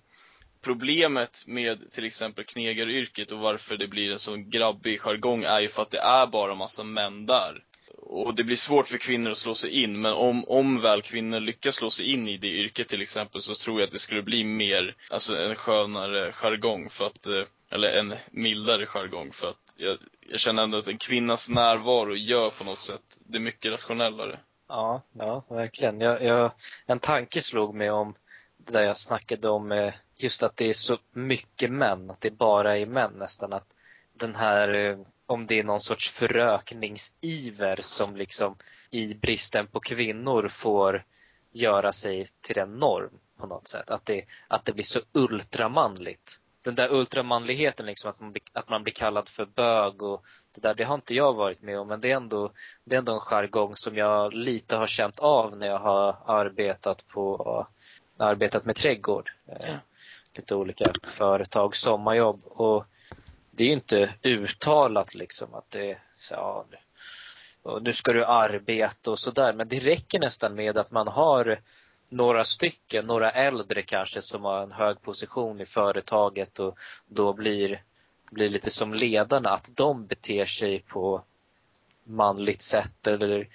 problemet 0.63 1.47
med 1.47 1.93
till 1.93 2.05
exempel 2.05 2.45
knegaryrket 2.45 3.33
och 3.33 3.39
varför 3.39 3.77
det 3.77 3.89
blir 3.89 4.11
en 4.11 4.19
sån 4.19 4.51
grabbig 4.51 5.01
jargong 5.01 5.45
är 5.45 5.61
ju 5.61 5.69
för 5.69 5.83
att 5.83 5.91
det 5.91 6.01
är 6.01 6.27
bara 6.27 6.55
massa 6.55 6.85
män 6.85 7.27
där. 7.27 7.63
Och 7.99 8.35
det 8.35 8.45
blir 8.45 8.57
svårt 8.57 8.89
för 8.89 8.99
kvinnor 8.99 9.31
att 9.31 9.39
slå 9.39 9.55
sig 9.55 9.83
in, 9.83 10.01
men 10.01 10.13
om, 10.13 10.45
om 10.45 10.81
väl 10.81 11.03
kvinnor 11.03 11.41
lyckas 11.41 11.75
slå 11.75 11.91
sig 11.91 12.13
in 12.13 12.29
i 12.29 12.37
det 12.37 12.47
yrket 12.47 12.89
till 12.89 13.03
exempel 13.03 13.41
så 13.41 13.55
tror 13.55 13.81
jag 13.81 13.87
att 13.87 13.93
det 13.93 13.99
skulle 13.99 14.23
bli 14.23 14.45
mer, 14.45 14.95
alltså 15.11 15.37
en 15.37 15.55
skönare 15.55 16.33
jargong 16.33 16.91
för 16.91 17.07
att, 17.07 17.27
eh, 17.27 17.45
eller 17.71 17.89
en 17.89 18.15
mildare 18.31 18.87
jargong 18.87 19.33
för 19.33 19.49
att 19.49 19.62
jag, 19.77 19.99
jag 20.21 20.41
känner 20.41 20.63
ändå 20.63 20.79
att 20.79 20.87
en 20.87 20.99
kvinnas 20.99 21.49
närvaro 21.49 22.15
gör 22.15 22.51
på 22.51 22.65
något 22.65 22.81
sätt 22.81 23.19
det 23.19 23.39
mycket 23.39 23.73
rationellare. 23.73 24.41
Ja, 24.69 25.03
ja, 25.13 25.45
verkligen. 25.49 26.01
Jag, 26.01 26.23
jag, 26.23 26.53
en 26.87 27.01
tanke 27.01 27.43
slog 27.43 27.75
mig 27.75 27.91
om 27.91 28.15
det 28.57 28.73
där 28.73 28.83
jag 28.83 28.99
snackade 28.99 29.49
om 29.49 29.73
eh, 29.73 29.95
just 30.17 30.43
att 30.43 30.57
det 30.57 30.71
är 30.71 30.75
så 30.75 30.99
mycket 31.13 31.71
män, 31.71 32.11
att 32.11 32.21
det 32.21 32.31
bara 32.31 32.79
är 32.79 32.87
män 32.87 33.13
nästan. 33.13 33.53
Att 33.53 33.75
den 34.13 34.35
här, 34.35 34.75
eh, 34.75 34.99
om 35.27 35.47
det 35.47 35.59
är 35.59 35.65
någon 35.65 35.81
sorts 35.81 36.11
förökningsiver 36.11 37.79
som 37.81 38.17
liksom 38.17 38.57
i 38.91 39.15
bristen 39.15 39.67
på 39.67 39.81
kvinnor 39.81 40.49
får 40.49 41.05
göra 41.53 41.93
sig 41.93 42.29
till 42.41 42.59
en 42.59 42.75
norm 42.75 43.19
på 43.39 43.47
något 43.47 43.69
sätt. 43.69 43.91
Att 43.91 44.07
det, 44.07 44.25
att 44.49 44.65
det 44.65 44.73
blir 44.73 44.85
så 44.85 45.01
ultramanligt. 45.13 46.39
Den 46.63 46.75
där 46.75 46.93
ultramanligheten 46.93 47.87
liksom, 47.87 48.11
att 48.11 48.21
man, 48.21 48.33
blir, 48.33 48.43
att 48.53 48.69
man 48.69 48.83
blir 48.83 48.93
kallad 48.93 49.29
för 49.29 49.45
bög 49.45 50.03
och 50.03 50.25
det 50.55 50.61
där, 50.61 50.75
det 50.75 50.85
har 50.85 50.95
inte 50.95 51.15
jag 51.15 51.35
varit 51.35 51.63
med 51.63 51.79
om 51.79 51.89
men 51.89 52.01
det 52.01 52.11
är 52.11 52.17
ändå, 52.17 52.53
det 52.85 52.95
är 52.95 52.99
ändå 52.99 53.13
en 53.13 53.21
jargong 53.21 53.77
som 53.77 53.97
jag 53.97 54.35
lite 54.35 54.77
har 54.77 54.87
känt 54.87 55.19
av 55.19 55.57
när 55.57 55.67
jag 55.67 55.79
har 55.79 56.17
arbetat 56.27 57.09
på, 57.09 57.67
arbetat 58.17 58.65
med 58.65 58.77
trädgård. 58.77 59.31
Eh, 59.47 59.75
lite 60.35 60.55
olika 60.55 60.93
företag, 61.17 61.77
sommarjobb 61.77 62.41
och 62.45 62.85
det 63.51 63.65
är 63.65 63.69
ju 63.69 63.75
inte 63.75 64.15
uttalat 64.23 65.15
liksom 65.15 65.55
att 65.55 65.71
det 65.71 65.99
så, 66.15 66.35
ja, 66.35 66.67
och 67.63 67.83
nu 67.83 67.93
ska 67.93 68.13
du 68.13 68.25
arbeta 68.25 69.11
och 69.11 69.19
sådär. 69.19 69.53
Men 69.53 69.69
det 69.69 69.81
räcker 69.81 70.19
nästan 70.19 70.55
med 70.55 70.79
att 70.79 70.91
man 70.91 71.09
har 71.09 71.59
några 72.13 72.45
stycken, 72.45 73.07
några 73.07 73.31
äldre 73.31 73.83
kanske 73.83 74.23
som 74.23 74.45
har 74.45 74.63
en 74.63 74.73
hög 74.73 75.03
position 75.03 75.61
i 75.61 75.67
företaget 75.67 76.59
och 76.59 76.79
då 77.07 77.33
blir, 77.33 77.83
blir 78.31 78.51
lite 78.51 78.71
som 78.71 78.95
ledarna, 78.95 79.51
att 79.51 79.77
de 79.77 80.07
beter 80.07 80.47
sig 80.47 80.81
på 80.81 81.25
manligt 82.05 82.63
sätt 82.63 83.07
eller 83.07 83.49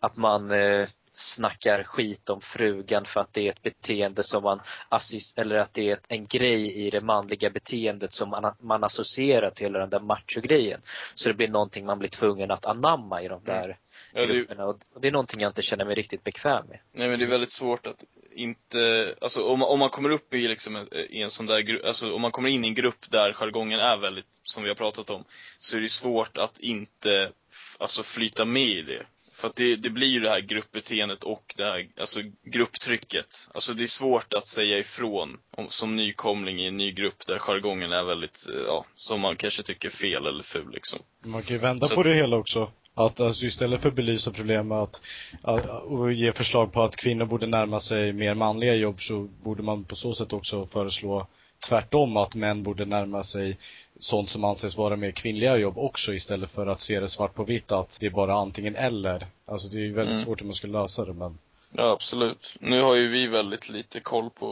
att 0.00 0.16
man 0.16 0.50
eh, 0.50 0.88
snackar 1.12 1.82
skit 1.82 2.30
om 2.30 2.40
frugan 2.40 3.04
för 3.04 3.20
att 3.20 3.32
det 3.34 3.46
är 3.48 3.52
ett 3.52 3.62
beteende 3.62 4.22
som 4.22 4.42
man 4.42 4.60
assist, 4.88 5.38
eller 5.38 5.56
att 5.56 5.74
det 5.74 5.90
är 5.90 5.98
en 6.08 6.26
grej 6.26 6.86
i 6.86 6.90
det 6.90 7.00
manliga 7.00 7.50
beteendet 7.50 8.12
som 8.12 8.28
man, 8.30 8.54
man 8.60 8.84
associerar 8.84 9.50
till 9.50 9.72
den 9.72 9.90
där 9.90 10.00
machogrejen. 10.00 10.80
Så 11.14 11.28
det 11.28 11.34
blir 11.34 11.48
någonting 11.48 11.86
man 11.86 11.98
blir 11.98 12.08
tvungen 12.08 12.50
att 12.50 12.64
anamma 12.66 13.22
i 13.22 13.28
de 13.28 13.44
där 13.44 13.78
Ja, 14.12 14.20
det, 14.20 14.26
grupperna 14.26 14.66
och 14.66 14.76
det 15.00 15.08
är 15.08 15.12
någonting 15.12 15.40
jag 15.40 15.50
inte 15.50 15.62
känner 15.62 15.84
mig 15.84 15.94
riktigt 15.94 16.24
bekväm 16.24 16.66
med. 16.66 16.78
nej 16.92 17.08
men 17.08 17.18
det 17.18 17.24
är 17.24 17.28
väldigt 17.30 17.52
svårt 17.52 17.86
att 17.86 18.04
inte, 18.32 19.14
alltså 19.20 19.44
om, 19.48 19.58
man- 19.58 19.68
om 19.68 19.78
man 19.78 19.90
kommer 19.90 20.10
upp 20.10 20.34
i 20.34 20.48
liksom 20.48 20.76
en, 20.76 20.88
i 20.94 21.22
en 21.22 21.30
sån 21.30 21.46
där 21.46 21.60
grupp, 21.60 21.84
alltså 21.84 22.12
om 22.14 22.20
man 22.20 22.30
kommer 22.32 22.48
in 22.48 22.64
i 22.64 22.68
en 22.68 22.74
grupp 22.74 23.10
där 23.10 23.32
jargongen 23.32 23.80
är 23.80 23.96
väldigt, 23.96 24.26
som 24.42 24.62
vi 24.62 24.68
har 24.68 24.76
pratat 24.76 25.10
om, 25.10 25.24
så 25.58 25.76
är 25.76 25.80
det 25.80 25.88
svårt 25.88 26.36
att 26.36 26.58
inte, 26.58 27.32
alltså 27.78 28.02
flyta 28.02 28.44
med 28.44 28.62
i 28.68 28.82
det. 28.82 29.02
För 29.40 29.48
att 29.48 29.56
det, 29.56 29.76
det 29.76 29.90
blir 29.90 30.06
ju 30.06 30.20
det 30.20 30.30
här 30.30 30.40
gruppbeteendet 30.40 31.22
och 31.24 31.54
det 31.56 31.64
här, 31.64 31.88
alltså 32.00 32.20
grupptrycket. 32.44 33.26
Alltså 33.54 33.74
det 33.74 33.82
är 33.82 33.86
svårt 33.86 34.34
att 34.34 34.46
säga 34.46 34.78
ifrån 34.78 35.38
om, 35.56 35.68
som 35.68 35.96
nykomling 35.96 36.60
i 36.60 36.66
en 36.66 36.76
ny 36.76 36.92
grupp 36.92 37.26
där 37.26 37.38
jargongen 37.38 37.92
är 37.92 38.04
väldigt, 38.04 38.46
eh, 38.48 38.60
ja, 38.66 38.84
som 38.96 39.20
man 39.20 39.36
kanske 39.36 39.62
tycker 39.62 39.90
fel 39.90 40.26
eller 40.26 40.42
ful 40.42 40.70
liksom. 40.72 40.98
Man 41.24 41.42
kan 41.42 41.56
ju 41.56 41.62
vända 41.62 41.86
Så- 41.86 41.94
på 41.94 42.02
det 42.02 42.14
hela 42.14 42.36
också. 42.36 42.72
Att 42.94 43.20
alltså 43.20 43.44
istället 43.46 43.82
för 43.82 43.88
att 43.88 43.94
belysa 43.94 44.30
problemet 44.30 44.78
att, 44.78 45.00
att, 45.42 45.82
och 45.82 46.12
ge 46.12 46.32
förslag 46.32 46.72
på 46.72 46.82
att 46.82 46.96
kvinnor 46.96 47.24
borde 47.24 47.46
närma 47.46 47.80
sig 47.80 48.12
mer 48.12 48.34
manliga 48.34 48.74
jobb 48.74 49.00
så 49.00 49.28
borde 49.44 49.62
man 49.62 49.84
på 49.84 49.96
så 49.96 50.14
sätt 50.14 50.32
också 50.32 50.66
föreslå 50.66 51.26
tvärtom 51.68 52.16
att 52.16 52.34
män 52.34 52.62
borde 52.62 52.84
närma 52.84 53.24
sig 53.24 53.58
sånt 54.00 54.28
som 54.30 54.44
anses 54.44 54.76
vara 54.76 54.96
mer 54.96 55.10
kvinnliga 55.10 55.56
jobb 55.56 55.78
också 55.78 56.14
istället 56.14 56.50
för 56.50 56.66
att 56.66 56.80
se 56.80 57.00
det 57.00 57.08
svart 57.08 57.34
på 57.34 57.44
vitt 57.44 57.72
att 57.72 57.96
det 58.00 58.06
är 58.06 58.10
bara 58.10 58.34
antingen 58.34 58.76
eller. 58.76 59.26
Alltså 59.46 59.68
det 59.68 59.76
är 59.76 59.80
ju 59.84 59.92
väldigt 59.92 60.14
Mm. 60.14 60.24
svårt 60.24 60.40
hur 60.40 60.46
man 60.46 60.54
ska 60.54 60.66
lösa 60.66 61.04
det 61.04 61.12
men 61.12 61.38
Ja, 61.72 61.90
absolut. 61.92 62.56
Nu 62.60 62.82
har 62.82 62.94
ju 62.94 63.08
vi 63.08 63.26
väldigt 63.26 63.68
lite 63.68 64.00
koll 64.00 64.30
på 64.30 64.48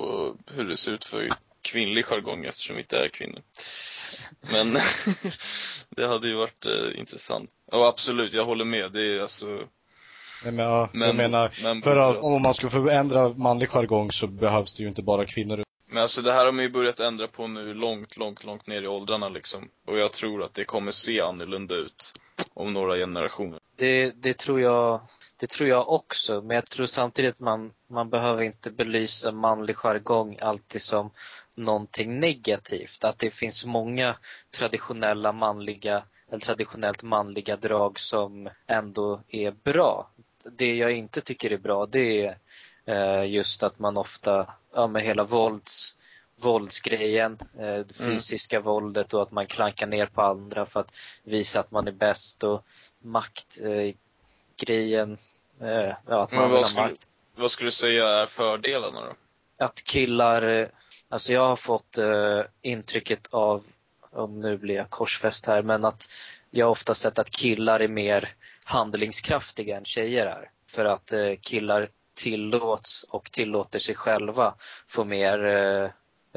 hur 0.55 0.65
det 0.65 0.77
ser 0.77 0.93
ut 0.93 1.05
för 1.05 1.29
kvinnlig 1.63 2.05
jargong 2.05 2.45
eftersom 2.45 2.77
vi 2.77 2.83
inte 2.83 2.97
är 2.99 3.09
kvinnor. 3.09 3.41
Men 4.41 4.73
det 5.97 6.07
hade 6.09 6.29
ju 6.29 6.35
varit 6.35 6.67
eh, 6.67 7.01
intressant. 7.01 7.51
Och 7.73 7.87
absolut, 7.89 8.33
jag 8.33 8.45
håller 8.45 8.65
med. 8.65 8.93
Det 8.93 9.01
är 9.17 9.21
alltså, 9.21 9.47
Nej, 10.45 10.53
men 10.53 10.65
ja, 10.67 10.89
jag 10.93 10.99
Men- 10.99 11.17
menar, 11.17 11.53
men- 11.63 11.83
för 11.83 11.97
att 11.97 12.17
om 12.17 12.43
man 12.43 12.55
ska 12.55 12.71
förändra 12.71 13.29
manlig 13.29 13.69
jargong 13.69 14.13
så 14.13 14.27
behövs 14.27 14.75
det 14.75 14.83
ju 14.83 14.89
inte 14.89 15.03
bara 15.03 15.25
kvinnor 15.27 15.63
men 15.89 16.03
alltså 16.03 16.23
det 16.23 16.33
här 16.33 16.45
har 16.45 16.53
man 16.53 16.65
ju 16.65 16.71
börjat 16.71 17.01
ändra 17.01 17.29
på 17.29 17.47
nu 17.47 17.75
långt, 17.75 18.17
långt, 18.17 18.45
långt 18.45 18.67
ner 18.67 18.83
i 18.83 18.87
åldrarna 18.87 19.29
liksom. 19.29 19.69
Och 19.87 19.99
jag 19.99 20.13
tror 20.13 20.43
att 20.43 20.55
det 20.55 20.65
kommer 20.65 20.93
se 20.93 21.21
annorlunda 21.21 21.75
ut 21.75 22.13
om 22.55 22.73
några 22.73 22.97
generationer. 22.97 23.61
Det, 23.77 24.23
det 24.23 24.39
tror 24.39 24.61
jag, 24.61 25.01
det 25.37 25.47
tror 25.47 25.69
jag 25.69 25.89
också. 25.89 26.43
Men 26.43 26.55
jag 26.55 26.71
tror 26.71 26.87
samtidigt 26.87 27.35
att 27.35 27.41
man, 27.41 27.73
man 27.91 28.11
behöver 28.11 28.43
inte 28.43 28.71
belysa 28.71 29.33
manlig 29.33 29.77
jargong 29.77 30.39
alltid 30.41 30.83
som 30.83 31.11
någonting 31.55 32.21
negativt. 32.21 33.05
Att 33.05 33.19
det 33.19 33.31
finns 33.31 33.65
många 33.65 34.17
traditionella 34.51 35.33
manliga, 35.33 36.05
eller 36.29 36.41
traditionellt 36.41 37.03
manliga 37.03 37.57
drag 37.57 38.01
som 38.01 38.49
ändå 38.67 39.23
är 39.29 39.51
bra. 39.51 40.11
Det 40.59 40.75
jag 40.75 40.93
inte 40.93 41.21
tycker 41.21 41.51
är 41.51 41.59
bra 41.59 41.87
det 41.87 42.27
är 42.27 42.39
eh, 42.89 43.25
just 43.31 43.63
att 43.63 43.79
man 43.79 43.97
ofta, 43.97 44.47
ja 44.75 44.87
med 44.87 45.03
hela 45.03 45.25
vålds, 45.25 45.95
våldsgrejen, 46.37 47.39
eh, 47.59 47.59
det 47.59 48.01
Mm. 48.01 48.17
fysiska 48.17 48.61
våldet 48.61 49.15
och 49.15 49.23
att 49.23 49.31
man 49.31 49.47
klankar 49.47 49.87
ner 49.87 50.07
på 50.07 50.23
andra 50.23 50.67
för 50.67 50.81
att 50.81 50.93
visa 51.25 51.61
att 51.61 51.71
man 51.71 51.89
är 51.89 51.93
bäst 51.93 52.43
och 52.45 52.65
maktgrejen, 53.03 55.19
eh, 55.61 55.69
eh, 55.69 55.95
ja 56.07 56.23
att 56.23 56.33
man 56.33 56.43
Men 56.43 56.51
vad 56.51 56.67
skulle, 56.67 56.83
makt. 56.83 57.07
vad 57.37 57.51
skulle 57.51 57.67
du 57.69 57.73
säga 57.73 58.09
är 58.09 58.27
fördelarna 58.27 59.01
då? 59.01 59.15
Att 59.65 59.85
killar, 59.85 60.43
eh, 60.43 60.69
alltså 61.09 61.33
jag 61.33 61.49
har 61.49 61.57
fått 61.57 61.99
eh, 61.99 62.41
intrycket 62.63 63.27
av, 63.31 63.65
om 64.11 64.41
nu 64.41 64.57
blir 64.57 64.75
jag 64.75 64.91
korsfäst 64.91 65.47
här, 65.47 65.63
men 65.63 65.85
att 65.85 66.09
jag 66.51 66.67
har 66.67 66.71
ofta 66.71 66.95
sett 66.95 67.19
att 67.19 67.31
killar 67.31 67.81
är 67.81 67.89
mer 67.89 68.35
handlingskraftiga 68.65 69.77
än 69.77 69.85
tjejer 69.85 70.27
är. 70.27 70.51
För 70.71 70.85
att 70.85 71.13
eh, 71.13 71.35
killar 71.41 71.89
tillåts 72.19 73.05
och 73.09 73.33
tillåter 73.33 73.79
sig 73.79 73.95
själva 73.95 74.55
få 74.89 75.05
mer 75.05 75.45
eh, 75.45 75.91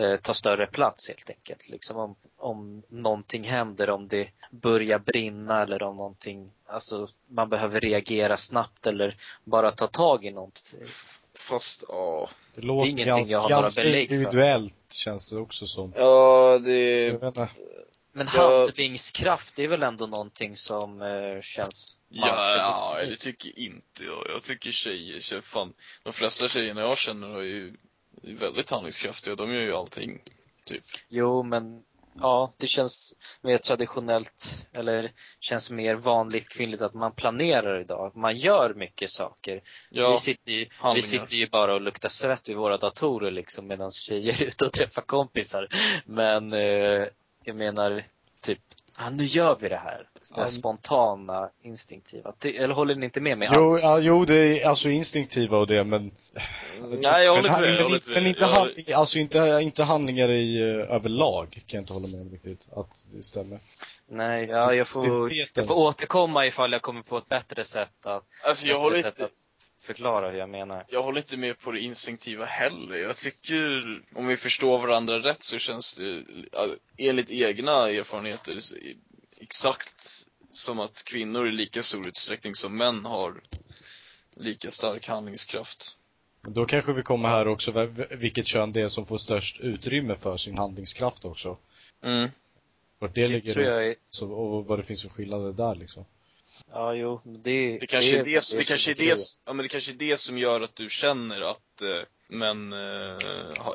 eh, 0.05 0.19
ta 0.19 0.33
större 0.33 0.67
plats 0.67 1.07
helt 1.07 1.29
enkelt. 1.29 1.69
Liksom 1.69 1.97
om, 1.97 2.15
om 2.37 2.83
någonting 2.89 3.43
händer, 3.43 3.89
om 3.89 4.07
det 4.07 4.29
börjar 4.51 4.99
brinna 4.99 5.61
eller 5.61 5.83
om 5.83 5.95
någonting, 5.95 6.51
alltså 6.65 7.09
man 7.27 7.49
behöver 7.49 7.79
reagera 7.79 8.37
snabbt 8.37 8.87
eller 8.87 9.15
bara 9.43 9.71
ta 9.71 9.87
tag 9.87 10.25
i 10.25 10.31
något. 10.31 10.75
Fast, 11.49 11.83
ja. 11.87 12.29
Det 12.55 12.61
låter 12.61 12.89
ingenting 12.89 13.07
ganska, 13.07 13.31
jag 13.31 13.39
har 13.39 13.49
några 13.49 13.61
ganska 13.61 13.81
belägg 13.81 14.07
för. 14.07 14.15
individuellt 14.15 14.73
känns 14.89 15.29
det 15.29 15.37
också 15.37 15.67
som. 15.67 15.93
Ja, 15.95 16.57
Så 16.57 16.65
det, 16.65 17.05
inte. 17.07 17.49
Men 18.13 18.27
handlingskraft, 18.27 19.55
det 19.55 19.63
är 19.63 19.67
väl 19.67 19.83
ändå 19.83 20.07
någonting 20.07 20.57
som 20.57 21.01
eh, 21.01 21.41
känns 21.41 21.97
Ja, 22.13 22.57
ja, 22.57 23.05
det 23.05 23.17
tycker 23.17 23.59
inte 23.59 24.03
jag. 24.03 24.25
Jag 24.29 24.43
tycker 24.43 24.71
tjejer, 24.71 25.19
tjejer 25.19 25.41
fan, 25.41 25.73
de 26.03 26.13
flesta 26.13 26.47
tjejerna 26.47 26.81
jag 26.81 26.97
känner 26.97 27.37
är 27.37 27.43
ju 27.43 27.73
är 28.23 28.33
väldigt 28.33 28.69
handlingskraftiga. 28.69 29.35
De 29.35 29.53
gör 29.53 29.61
ju 29.61 29.73
allting, 29.73 30.21
typ. 30.65 30.83
Jo, 31.09 31.43
men 31.43 31.83
ja, 32.19 32.53
det 32.57 32.67
känns 32.67 33.13
mer 33.41 33.57
traditionellt, 33.57 34.43
eller 34.73 35.11
känns 35.39 35.69
mer 35.69 35.95
vanligt 35.95 36.49
kvinnligt 36.49 36.81
att 36.81 36.93
man 36.93 37.11
planerar 37.11 37.81
idag. 37.81 38.15
Man 38.15 38.37
gör 38.37 38.73
mycket 38.73 39.09
saker. 39.09 39.61
Ja, 39.89 40.11
vi, 40.11 40.17
sitter 40.17 40.51
ju, 40.51 40.57
vi 40.59 40.69
handlingar. 40.75 41.25
sitter 41.25 41.35
ju 41.35 41.49
bara 41.49 41.73
och 41.73 41.81
luktar 41.81 42.09
svett 42.09 42.49
vid 42.49 42.57
våra 42.57 42.77
datorer 42.77 43.31
liksom 43.31 43.67
medan 43.67 43.91
tjejer 43.91 44.41
är 44.41 44.45
ute 44.45 44.65
och 44.65 44.73
träffar 44.73 45.01
kompisar. 45.01 45.67
Men 46.05 46.53
eh, 46.53 47.07
jag 47.43 47.55
menar, 47.55 48.03
typ, 48.41 48.61
ja, 48.99 49.09
nu 49.09 49.25
gör 49.25 49.57
vi 49.61 49.69
det 49.69 49.77
här. 49.77 50.07
Det 50.35 50.41
här 50.41 50.49
spontana, 50.49 51.49
instinktiva. 51.63 52.33
Eller 52.43 52.73
håller 52.73 52.95
ni 52.95 53.05
inte 53.05 53.21
med 53.21 53.37
mig 53.37 53.49
Jo, 53.53 53.71
alls? 53.73 53.81
ja, 53.83 53.99
jo, 53.99 54.25
det 54.25 54.35
är 54.61 54.67
alltså 54.67 54.89
instinktiva 54.89 55.57
och 55.57 55.67
det, 55.67 55.83
men 55.83 56.11
Nej, 57.01 57.25
jag 57.25 57.35
håller 57.35 57.49
men, 57.49 57.69
inte 57.69 57.83
med. 57.83 57.91
Men, 57.91 58.13
men 58.13 58.23
med. 58.23 58.29
inte, 58.29 58.41
Jag- 58.41 58.47
handling, 58.47 58.93
alltså 58.93 59.17
inte, 59.17 59.59
inte 59.63 59.83
handlingar 59.83 60.31
i 60.31 60.61
uh, 60.63 60.91
överlag 60.95 61.51
kan 61.51 61.77
jag 61.77 61.81
inte 61.81 61.93
hålla 61.93 62.07
med 62.07 62.21
om 62.21 62.29
riktigt, 62.29 62.61
att 62.75 63.05
det 63.13 63.23
stämmer. 63.23 63.59
Nej, 64.09 64.45
ja 64.45 64.73
jag 64.73 64.87
får, 64.87 65.31
jag 65.55 65.67
får 65.67 65.79
återkomma 65.79 66.45
ifall 66.45 66.71
jag 66.71 66.81
kommer 66.81 67.01
på 67.01 67.17
ett 67.17 67.29
bättre 67.29 67.63
sätt 67.65 68.05
att, 68.05 68.23
Alltså 68.47 68.65
jag 68.65 68.79
håller 68.79 68.97
inte, 68.97 69.09
att 69.09 69.31
förklara 69.81 70.31
hur 70.31 70.37
jag 70.37 70.49
menar. 70.49 70.85
jag 70.89 71.03
håller 71.03 71.21
inte 71.21 71.37
med 71.37 71.59
på 71.59 71.71
det 71.71 71.79
instinktiva 71.79 72.45
heller. 72.45 72.95
Jag 72.95 73.17
tycker, 73.17 74.01
om 74.15 74.27
vi 74.27 74.37
förstår 74.37 74.79
varandra 74.79 75.19
rätt 75.19 75.43
så 75.43 75.57
känns 75.57 75.95
det, 75.95 76.23
ja, 76.51 76.67
enligt 76.97 77.29
egna 77.29 77.89
erfarenheter, 77.89 78.57
exakt 79.37 80.25
som 80.49 80.79
att 80.79 81.03
kvinnor 81.05 81.47
i 81.47 81.51
lika 81.51 81.83
stor 81.83 82.07
utsträckning 82.07 82.55
som 82.55 82.77
män 82.77 83.05
har 83.05 83.41
lika 84.35 84.71
stark 84.71 85.07
handlingskraft. 85.07 85.97
Då 86.41 86.65
kanske 86.65 86.93
vi 86.93 87.03
kommer 87.03 87.29
här 87.29 87.47
också, 87.47 87.87
vilket 88.11 88.47
kön 88.47 88.71
det 88.71 88.81
är 88.81 88.89
som 88.89 89.05
får 89.05 89.17
störst 89.17 89.59
utrymme 89.59 90.15
för 90.15 90.37
sin 90.37 90.57
handlingskraft 90.57 91.25
också. 91.25 91.57
Mm. 92.03 92.29
Vart 92.99 93.15
det 93.15 93.27
ligger 93.27 93.53
tror 93.53 93.65
jag 93.65 93.87
är, 93.87 93.95
så, 94.09 94.31
och 94.31 94.65
vad 94.65 94.79
det 94.79 94.83
finns 94.83 95.01
för 95.01 95.09
skillnader 95.09 95.53
där 95.53 95.75
liksom. 95.75 96.05
Ja 96.67 96.95
jo, 96.95 97.21
det, 97.25 97.77
Det 97.79 97.87
kanske 97.87 98.19
är 98.19 98.23
det, 98.23 98.35
det, 98.35 98.41
som 98.41 98.63
kanske 98.63 98.91
är 98.91 98.95
det, 98.95 99.17
ja 99.45 99.53
men 99.53 99.63
det 99.63 99.69
kanske 99.69 99.91
är 99.91 99.95
det 99.95 100.19
som 100.19 100.37
gör 100.37 100.61
att 100.61 100.75
du 100.75 100.89
känner 100.89 101.41
att 101.41 101.81
eh, 101.81 102.03
män 102.29 102.73
eh, 102.73 102.79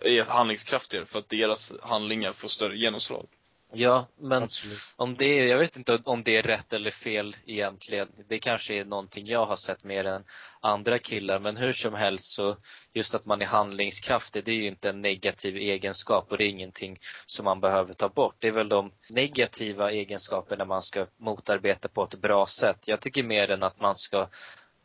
är 0.03 0.25
handlingskraftigare 0.25 1.07
för 1.07 1.19
att 1.19 1.29
deras 1.29 1.73
handlingar 1.83 2.33
får 2.33 2.49
större 2.49 2.77
genomslag. 2.77 3.27
Ja, 3.73 4.07
men 4.21 4.43
Absolut. 4.43 4.79
om 4.97 5.17
det 5.17 5.25
är, 5.25 5.47
jag 5.47 5.59
vet 5.59 5.77
inte 5.77 6.01
om 6.05 6.23
det 6.23 6.37
är 6.37 6.43
rätt 6.43 6.73
eller 6.73 6.91
fel 6.91 7.37
egentligen. 7.47 8.09
Det 8.29 8.39
kanske 8.39 8.75
är 8.75 8.85
någonting 8.85 9.27
jag 9.27 9.47
har 9.47 9.57
sett 9.57 9.85
mer 9.85 10.05
än 10.05 10.25
andra 10.61 10.99
killar. 10.99 11.39
Men 11.39 11.57
hur 11.57 11.73
som 11.73 11.95
helst 11.95 12.25
så, 12.25 12.57
just 12.93 13.15
att 13.15 13.27
man 13.27 13.43
är 13.43 13.47
handlingskraftig, 13.47 14.45
det 14.45 14.51
är 14.51 14.57
ju 14.57 14.67
inte 14.67 14.89
en 14.89 15.03
negativ 15.03 15.57
egenskap 15.57 16.27
och 16.31 16.39
det 16.39 16.45
är 16.45 16.49
ingenting 16.49 16.99
som 17.27 17.45
man 17.45 17.61
behöver 17.61 17.95
ta 17.95 18.09
bort. 18.09 18.35
Det 18.39 18.49
är 18.49 18.53
väl 18.53 18.69
de 18.69 18.93
negativa 19.11 19.93
egenskaperna 19.93 20.65
man 20.65 20.83
ska 20.83 21.07
motarbeta 21.17 21.89
på 21.89 22.03
ett 22.03 22.21
bra 22.21 22.47
sätt. 22.47 22.79
Jag 22.85 23.01
tycker 23.01 23.23
mer 23.23 23.51
än 23.51 23.63
att 23.63 23.81
man 23.81 23.97
ska 23.97 24.29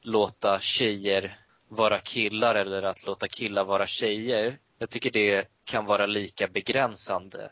låta 0.02 0.60
tjejer 0.62 1.40
vara 1.68 2.00
killar 2.00 2.56
eller 2.56 2.84
att 2.84 3.06
låta 3.06 3.28
killar 3.28 3.64
vara 3.64 3.88
tjejer. 3.88 4.58
Jag 4.78 4.90
tycker 4.90 5.12
det 5.12 5.48
kan 5.64 5.86
vara 5.86 6.06
lika 6.06 6.48
begränsande 6.48 7.52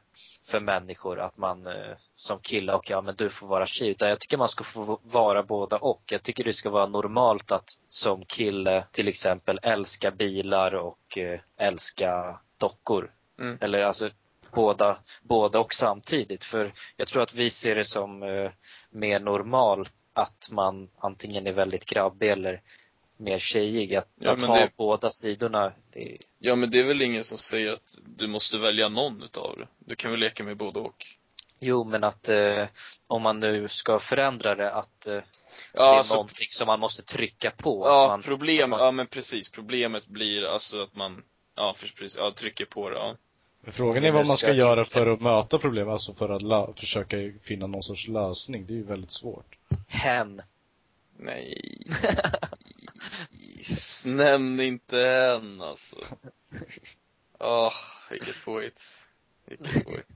för 0.49 0.59
människor 0.59 1.19
att 1.19 1.37
man 1.37 1.67
eh, 1.67 1.95
som 2.15 2.39
kille 2.39 2.73
och 2.73 2.89
ja 2.89 3.01
men 3.01 3.15
du 3.15 3.29
får 3.29 3.47
vara 3.47 3.65
tjej. 3.65 3.89
Utan 3.89 4.09
jag 4.09 4.19
tycker 4.19 4.37
man 4.37 4.49
ska 4.49 4.63
få 4.63 4.99
vara 5.03 5.43
båda 5.43 5.77
och. 5.77 6.03
Jag 6.05 6.23
tycker 6.23 6.43
det 6.43 6.53
ska 6.53 6.69
vara 6.69 6.85
normalt 6.85 7.51
att 7.51 7.77
som 7.89 8.25
kille 8.25 8.85
till 8.91 9.07
exempel 9.07 9.59
älska 9.63 10.11
bilar 10.11 10.75
och 10.75 11.17
eh, 11.17 11.39
älska 11.57 12.39
dockor. 12.57 13.11
Mm. 13.39 13.57
Eller 13.61 13.81
alltså 13.81 14.09
båda, 14.51 14.97
båda 15.21 15.59
och 15.59 15.73
samtidigt. 15.73 16.43
För 16.43 16.73
jag 16.97 17.07
tror 17.07 17.21
att 17.21 17.33
vi 17.33 17.49
ser 17.49 17.75
det 17.75 17.85
som 17.85 18.23
eh, 18.23 18.51
mer 18.89 19.19
normalt 19.19 19.93
att 20.13 20.47
man 20.51 20.89
antingen 20.97 21.47
är 21.47 21.53
väldigt 21.53 21.85
grabbig 21.85 22.29
eller 22.29 22.61
mer 23.19 23.39
tjejig. 23.39 23.95
Att, 23.95 24.07
Ja, 24.19 24.31
att 24.31 24.39
ha 24.41 24.57
det- 24.57 24.71
båda 24.77 25.11
sidorna, 25.11 25.73
det, 25.93 26.17
Ja 26.39 26.55
men 26.55 26.71
det 26.71 26.79
är 26.79 26.83
väl 26.83 27.01
ingen 27.01 27.23
som 27.23 27.37
säger 27.37 27.71
att 27.71 27.95
du 28.17 28.27
måste 28.27 28.57
välja 28.57 28.89
någon 28.89 29.23
utav 29.23 29.55
det. 29.57 29.67
Du 29.79 29.95
kan 29.95 30.11
väl 30.11 30.19
leka 30.19 30.43
med 30.43 30.57
både 30.57 30.79
och. 30.79 31.05
Jo, 31.59 31.83
men 31.83 32.03
att 32.03 32.29
eh, 32.29 32.65
om 33.07 33.21
man 33.21 33.39
nu 33.39 33.67
ska 33.69 33.99
förändra 33.99 34.55
det, 34.55 34.71
att 34.71 35.07
eh, 35.07 35.13
det 35.13 35.23
Ja 35.73 35.93
är 35.93 35.97
alltså, 35.97 36.13
någonting 36.13 36.47
som 36.49 36.67
man 36.67 36.79
måste 36.79 37.01
trycka 37.03 37.51
på. 37.51 37.83
att 37.85 37.89
ja 37.91 38.07
man, 38.07 38.21
problem, 38.23 38.63
att 38.63 38.69
man, 38.69 38.79
ja 38.79 38.91
men 38.91 39.07
precis. 39.07 39.51
Problemet 39.51 40.07
blir 40.07 40.43
alltså 40.45 40.81
att 40.81 40.95
man, 40.95 41.23
ja 41.55 41.75
precis, 41.79 42.17
ja 42.17 42.31
trycker 42.31 42.65
på 42.65 42.89
det, 42.89 42.95
ja. 42.95 43.15
Men 43.61 43.73
frågan 43.73 44.01
Det 44.03 44.07
är 44.07 44.11
vad 44.11 44.25
man 44.27 44.37
ska 44.37 44.53
göra 44.53 44.85
för 44.85 45.07
att 45.07 45.21
möta 45.21 45.57
problemet, 45.57 45.91
alltså 45.91 46.13
för 46.13 46.29
att 46.29 46.41
lö- 46.41 46.73
försöka 46.79 47.17
finna 47.43 47.67
någon 47.67 47.83
sorts 47.83 48.07
lösning. 48.07 48.65
Det 48.65 48.73
är 48.73 48.77
ju 48.77 48.83
väldigt 48.83 49.11
svårt. 49.11 49.55
hen. 49.87 50.41
Nej. 51.17 51.61
Nämn 54.05 54.59
inte 54.59 55.07
än 55.07 55.61
alltså. 55.61 55.95
Åh, 57.39 57.73
vilket 58.11 58.45
påhitt. 58.45 58.79
Vilket 59.45 59.85
påhitt. 59.85 60.07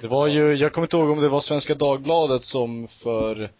Det 0.00 0.08
var 0.08 0.26
ju, 0.26 0.54
jag 0.54 0.72
kommer 0.72 0.86
inte 0.86 0.96
ihåg 0.96 1.10
om 1.10 1.20
det 1.20 1.28
var 1.28 1.40
Svenska 1.40 1.74
Dagbladet 1.74 2.44
som 2.44 2.88
för 2.88 3.50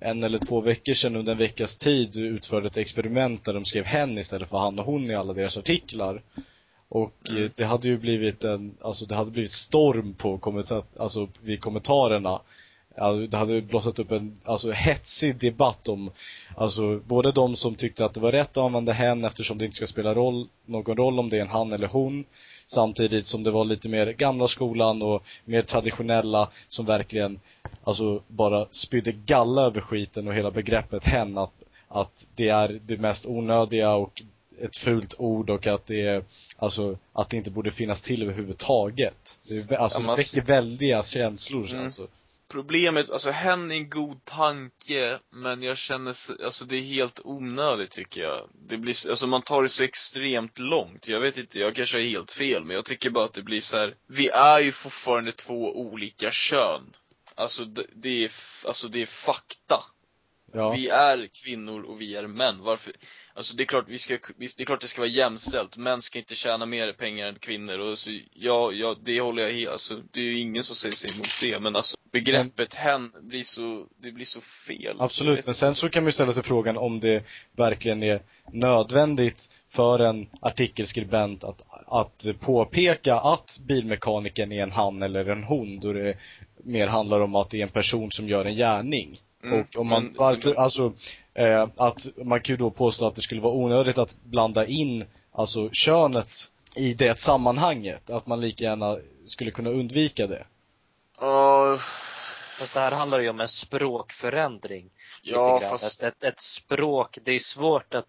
en 0.00 0.22
eller 0.22 0.38
två 0.38 0.60
veckor 0.60 0.94
sedan 0.94 1.16
under 1.16 1.32
en 1.32 1.38
veckas 1.38 1.78
tid 1.78 2.16
utförde 2.16 2.66
ett 2.66 2.76
experiment 2.76 3.44
där 3.44 3.52
de 3.54 3.64
skrev 3.64 3.84
hen 3.84 4.18
istället 4.18 4.50
för 4.50 4.58
han 4.58 4.78
och 4.78 4.84
hon 4.84 5.10
i 5.10 5.14
alla 5.14 5.32
deras 5.32 5.56
artiklar. 5.56 6.22
Och 6.88 7.12
Mm. 7.30 7.42
eh, 7.44 7.50
det 7.56 7.64
hade 7.64 7.88
ju 7.88 7.98
blivit 7.98 8.44
en, 8.44 8.74
alltså 8.80 9.06
det 9.06 9.14
hade 9.14 9.30
blivit 9.30 9.52
storm 9.52 10.14
på 10.14 10.38
kommentar, 10.38 10.84
alltså 10.98 11.28
vid 11.40 11.60
kommentarerna. 11.60 12.40
Ja, 12.96 13.12
det 13.12 13.36
hade 13.36 13.60
blossat 13.62 13.98
upp 13.98 14.10
en, 14.10 14.40
alltså 14.44 14.70
hetsig 14.70 15.36
debatt 15.36 15.88
om, 15.88 16.10
alltså 16.56 16.98
både 16.98 17.32
de 17.32 17.56
som 17.56 17.74
tyckte 17.74 18.04
att 18.04 18.14
det 18.14 18.20
var 18.20 18.32
rätt 18.32 18.50
att 18.50 18.56
använda 18.64 18.92
hen 18.92 19.24
eftersom 19.24 19.58
det 19.58 19.64
inte 19.64 19.76
ska 19.76 19.86
spela 19.86 20.14
roll, 20.14 20.48
någon 20.66 20.96
roll 20.96 21.18
om 21.18 21.28
det 21.30 21.36
är 21.36 21.40
en 21.40 21.48
han 21.48 21.72
eller 21.72 21.86
hon. 21.88 22.24
Samtidigt 22.66 23.26
som 23.26 23.42
det 23.42 23.50
var 23.50 23.64
lite 23.64 23.88
mer 23.88 24.06
gamla 24.06 24.48
skolan 24.48 25.02
och 25.02 25.22
mer 25.44 25.62
traditionella 25.62 26.48
som 26.68 26.86
verkligen, 26.86 27.40
alltså 27.84 28.22
bara 28.28 28.66
spydde 28.70 29.12
galla 29.12 29.62
över 29.62 29.80
skiten 29.80 30.28
och 30.28 30.34
hela 30.34 30.50
begreppet 30.50 31.04
hen 31.04 31.38
att, 31.38 31.52
att 31.88 32.26
det 32.36 32.48
är 32.48 32.80
det 32.86 32.96
mest 32.96 33.26
onödiga 33.26 33.94
och 33.94 34.22
ett 34.60 34.76
fult 34.76 35.14
ord 35.18 35.50
och 35.50 35.66
att 35.66 35.86
det 35.86 36.00
är, 36.06 36.24
alltså, 36.56 36.98
att 37.12 37.30
det 37.30 37.36
inte 37.36 37.50
borde 37.50 37.70
finnas 37.72 38.02
till 38.02 38.22
överhuvudtaget. 38.22 39.38
Det, 39.48 39.76
alltså, 39.76 39.96
Ja, 39.98 40.00
det 40.00 40.06
man- 40.06 40.16
väcker 40.16 40.40
väldiga 40.42 41.02
känslor 41.02 41.70
Mm. 41.70 41.84
alltså. 41.84 42.06
Problemet, 42.52 43.10
alltså 43.10 43.30
hen 43.30 43.70
är 43.70 43.74
en 43.74 43.90
god 43.90 44.24
tanke, 44.24 45.18
men 45.30 45.62
jag 45.62 45.78
känner, 45.78 46.16
alltså 46.44 46.64
det 46.64 46.76
är 46.76 46.82
helt 46.82 47.20
onödigt 47.24 47.90
tycker 47.90 48.20
jag. 48.20 48.48
Det 48.68 48.76
blir, 48.76 49.10
alltså 49.10 49.26
man 49.26 49.42
tar 49.42 49.62
det 49.62 49.68
så 49.68 49.82
extremt 49.82 50.58
långt. 50.58 51.08
Jag 51.08 51.20
vet 51.20 51.38
inte, 51.38 51.58
jag 51.58 51.74
kanske 51.74 51.96
har 51.96 52.02
helt 52.02 52.30
fel, 52.30 52.64
men 52.64 52.76
jag 52.76 52.84
tycker 52.84 53.10
bara 53.10 53.24
att 53.24 53.34
det 53.34 53.42
blir 53.42 53.60
så 53.60 53.76
här. 53.76 53.94
vi 54.08 54.28
är 54.28 54.60
ju 54.60 54.72
fortfarande 54.72 55.32
två 55.32 55.80
olika 55.80 56.30
kön. 56.30 56.96
Alltså 57.34 57.64
det, 57.64 57.86
det 57.94 58.24
är, 58.24 58.30
alltså 58.64 58.88
det 58.88 59.02
är 59.02 59.06
fakta. 59.06 59.84
Ja. 60.52 60.72
Vi 60.72 60.88
är 60.88 61.28
kvinnor 61.42 61.82
och 61.82 62.00
vi 62.00 62.16
är 62.16 62.26
män. 62.26 62.58
Varför? 62.60 62.92
Alltså 63.34 63.56
det 63.56 63.62
är 63.62 63.66
klart 63.66 63.84
vi 63.88 63.98
ska, 63.98 64.18
det 64.36 64.60
är 64.60 64.64
klart 64.64 64.80
det 64.80 64.88
ska 64.88 65.00
vara 65.00 65.10
jämställt. 65.10 65.76
Män 65.76 66.02
ska 66.02 66.18
inte 66.18 66.34
tjäna 66.34 66.66
mer 66.66 66.92
pengar 66.92 67.26
än 67.26 67.38
kvinnor 67.38 67.78
och 67.78 67.98
så, 67.98 68.10
ja, 68.34 68.72
ja, 68.72 68.96
det 69.04 69.20
håller 69.20 69.42
jag 69.42 69.52
helt, 69.52 69.68
alltså 69.68 70.00
det 70.12 70.20
är 70.20 70.24
ju 70.24 70.38
ingen 70.38 70.64
som 70.64 70.76
säger 70.76 70.94
sig 70.94 71.10
emot 71.14 71.28
det. 71.40 71.60
Men 71.60 71.76
alltså 71.76 71.96
begreppet 72.12 72.74
hen 72.74 73.12
blir 73.20 73.42
så, 73.44 73.86
det 74.02 74.12
blir 74.12 74.24
så 74.24 74.40
fel. 74.40 74.96
Absolut, 74.98 75.46
men 75.46 75.54
sen 75.54 75.74
så 75.74 75.88
kan 75.88 76.02
man 76.02 76.08
ju 76.08 76.12
ställa 76.12 76.32
sig 76.32 76.42
frågan 76.42 76.76
om 76.76 77.00
det 77.00 77.24
verkligen 77.56 78.02
är 78.02 78.22
nödvändigt 78.52 79.50
för 79.68 79.98
en 79.98 80.28
artikelskribent 80.40 81.44
att, 81.44 81.60
att 81.86 82.40
påpeka 82.40 83.14
att 83.14 83.58
bilmekanikern 83.66 84.52
är 84.52 84.62
en 84.62 84.72
han 84.72 85.02
eller 85.02 85.28
en 85.28 85.44
hon 85.44 85.80
då 85.80 85.92
det 85.92 86.16
mer 86.64 86.86
handlar 86.86 87.20
om 87.20 87.34
att 87.34 87.50
det 87.50 87.58
är 87.58 87.62
en 87.62 87.72
person 87.72 88.10
som 88.10 88.28
gör 88.28 88.44
en 88.44 88.54
gärning. 88.54 89.20
Mm, 89.42 89.60
och 89.60 89.76
om 89.76 89.88
man, 89.88 90.14
varför, 90.18 90.54
alltså, 90.54 90.92
eh, 91.34 91.68
att 91.76 92.06
man 92.24 92.40
kan 92.40 92.52
ju 92.52 92.56
då 92.56 92.70
påstå 92.70 93.06
att 93.06 93.14
det 93.16 93.22
skulle 93.22 93.40
vara 93.40 93.54
onödigt 93.54 93.98
att 93.98 94.16
blanda 94.24 94.66
in, 94.66 95.04
alltså 95.32 95.70
könet 95.72 96.28
i 96.76 96.94
det 96.94 97.20
sammanhanget. 97.20 98.10
Att 98.10 98.26
man 98.26 98.40
lika 98.40 98.64
gärna 98.64 98.98
skulle 99.26 99.50
kunna 99.50 99.70
undvika 99.70 100.26
det. 100.26 100.46
Ja, 101.20 101.78
Fast 102.58 102.74
det 102.74 102.80
här 102.80 102.90
handlar 102.92 103.18
ju 103.18 103.28
om 103.28 103.40
en 103.40 103.48
språkförändring. 103.48 104.90
ja 105.22 105.60
fast, 105.60 106.02
Ett, 106.02 106.24
ett, 106.24 106.24
ett 106.24 106.40
språk, 106.40 107.18
det 107.24 107.32
är 107.32 107.38
svårt 107.38 107.94
att, 107.94 108.06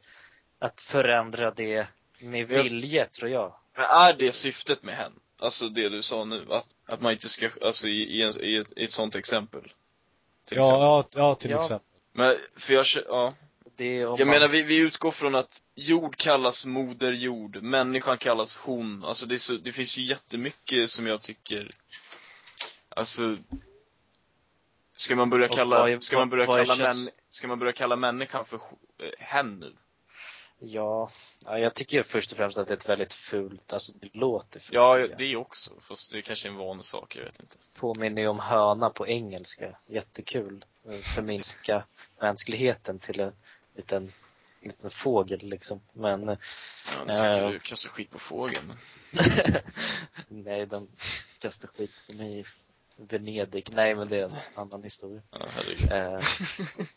att 0.60 0.82
förändra 0.82 1.52
det 1.52 1.88
med 2.20 2.48
vilje, 2.48 3.06
tror 3.06 3.30
jag. 3.32 3.54
men 3.76 3.86
är 3.86 4.14
det 4.14 4.32
syftet 4.32 4.84
med 4.84 4.96
hen? 4.96 5.12
Alltså 5.40 5.70
det 5.70 5.90
du 5.90 6.02
sa 6.02 6.24
nu, 6.26 6.46
att, 6.50 6.68
att 6.88 7.02
man 7.02 7.12
inte 7.12 7.30
ska, 7.30 7.50
alltså 7.62 7.88
i, 7.88 8.04
i, 8.04 8.22
en, 8.22 8.44
i, 8.44 8.56
ett, 8.58 8.74
i 8.78 8.84
ett 8.84 8.92
sånt 8.92 9.16
exempel? 9.16 9.72
Till 10.46 10.58
exempel. 10.58 10.80
Ja, 10.80 11.06
ja, 11.12 11.20
ja, 11.20 11.36
till 11.36 11.52
Ja. 11.52 11.64
exempel. 11.64 11.88
Men, 12.14 12.38
för 12.58 12.74
jag, 12.74 12.86
ja. 13.08 13.34
Det 13.76 13.84
är 14.00 14.08
om 14.08 14.16
Jag 14.20 14.28
man, 14.28 14.34
menar, 14.36 14.48
vi, 14.48 14.64
vi 14.64 14.78
utgår 14.78 15.12
från 15.12 15.36
att 15.36 15.62
jord 15.76 16.16
kallas 16.16 16.66
moder 16.66 17.12
jord, 17.12 17.62
människan 17.64 18.18
kallas 18.18 18.58
hon. 18.58 19.04
Alltså 19.06 19.26
det 19.26 19.36
är 19.36 19.40
så, 19.40 19.54
det 19.54 19.72
finns 19.72 19.98
ju 19.98 20.02
jättemycket 20.02 20.90
som 20.90 21.08
jag 21.08 21.22
tycker, 21.22 21.72
alltså, 22.90 23.38
ska 24.96 25.16
man 25.16 25.30
börja 25.30 25.48
kalla, 25.48 26.02
ska 26.02 26.18
man 26.20 26.30
börja 26.30 26.46
kalla 26.46 26.76
män, 26.76 27.10
ska 27.32 27.48
man 27.48 27.60
börja 27.60 27.74
kalla 27.74 27.96
människan 27.96 28.46
för 28.46 28.56
eh, 28.58 29.10
hen 29.20 29.60
nu? 29.60 29.74
Ja, 30.66 31.10
ja, 31.46 31.60
jag 31.60 31.74
tycker 31.74 31.98
ju 31.98 32.04
först 32.04 32.32
och 32.32 32.38
främst 32.38 32.58
att 32.58 32.68
det 32.68 32.74
är 32.74 32.78
ett 32.78 32.90
väldigt 32.90 33.14
fult, 33.14 33.74
alltså 33.74 33.92
det 33.96 34.16
låter 34.16 34.60
fult. 34.60 34.74
Ja, 34.74 35.08
det 35.18 35.36
också, 35.36 35.72
fast 35.82 36.12
det 36.12 36.18
är 36.18 36.22
kanske 36.22 36.48
är 36.48 36.52
en 36.52 36.58
vanlig 36.58 36.86
sak, 36.86 37.16
jag 37.16 37.24
vet 37.24 37.40
inte. 37.40 37.56
påminner 37.76 38.22
ju 38.22 38.28
om 38.28 38.40
höna 38.40 38.90
på 38.90 39.08
engelska. 39.08 39.78
Jättekul. 39.88 40.66
Förminska 41.16 41.84
mänskligheten 42.20 43.00
till 43.00 43.20
en 43.20 43.34
liten, 43.76 44.14
liten 44.62 44.90
fågel 44.90 45.40
liksom. 45.40 45.82
Men, 45.94 46.28
Ja, 46.28 47.04
nu 47.08 47.14
Ja. 47.14 47.50
du 47.50 47.60
kastar 47.60 47.90
skit 47.90 48.12
på 48.12 48.20
fågeln. 48.20 48.74
nej, 50.28 50.66
de 50.66 50.88
kastar 51.40 51.68
skit 51.68 51.92
på 52.08 52.14
mig 52.14 52.46
Venedig. 52.96 53.70
Nej 53.72 53.96
men 53.96 54.10
det 54.10 54.18
är 54.18 54.26
en 54.26 54.36
annan 54.56 54.84
historia. 54.84 55.22
Ja, 55.32 55.40
herregud. 55.50 55.92
Eh, 55.92 56.20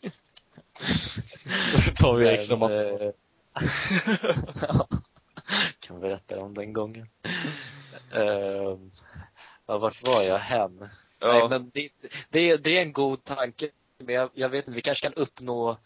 Så 1.85 1.91
tar 2.03 2.15
vi 2.15 2.27
extra 2.29 2.57
men, 2.57 3.13
ja, 4.61 4.87
kan 5.79 5.99
berätta 5.99 6.39
om 6.39 6.53
den 6.53 6.73
gången. 6.73 7.07
Uh, 8.15 8.77
ja, 9.65 9.77
vart 9.77 10.03
var 10.03 10.21
jag? 10.21 10.37
Hem. 10.37 10.79
Nej 10.79 10.89
Ja, 11.19 11.47
men 11.49 11.71
det, 11.73 11.89
det, 12.29 12.49
är, 12.49 12.57
det 12.57 12.77
är 12.77 12.81
en 12.81 12.93
god 12.93 13.23
tanke. 13.23 13.69
Men 13.97 14.15
jag, 14.15 14.29
jag 14.33 14.49
vet 14.49 14.67
inte, 14.67 14.75
vi 14.75 14.81
kanske 14.81 15.03
kan 15.03 15.13
uppnå, 15.13 15.77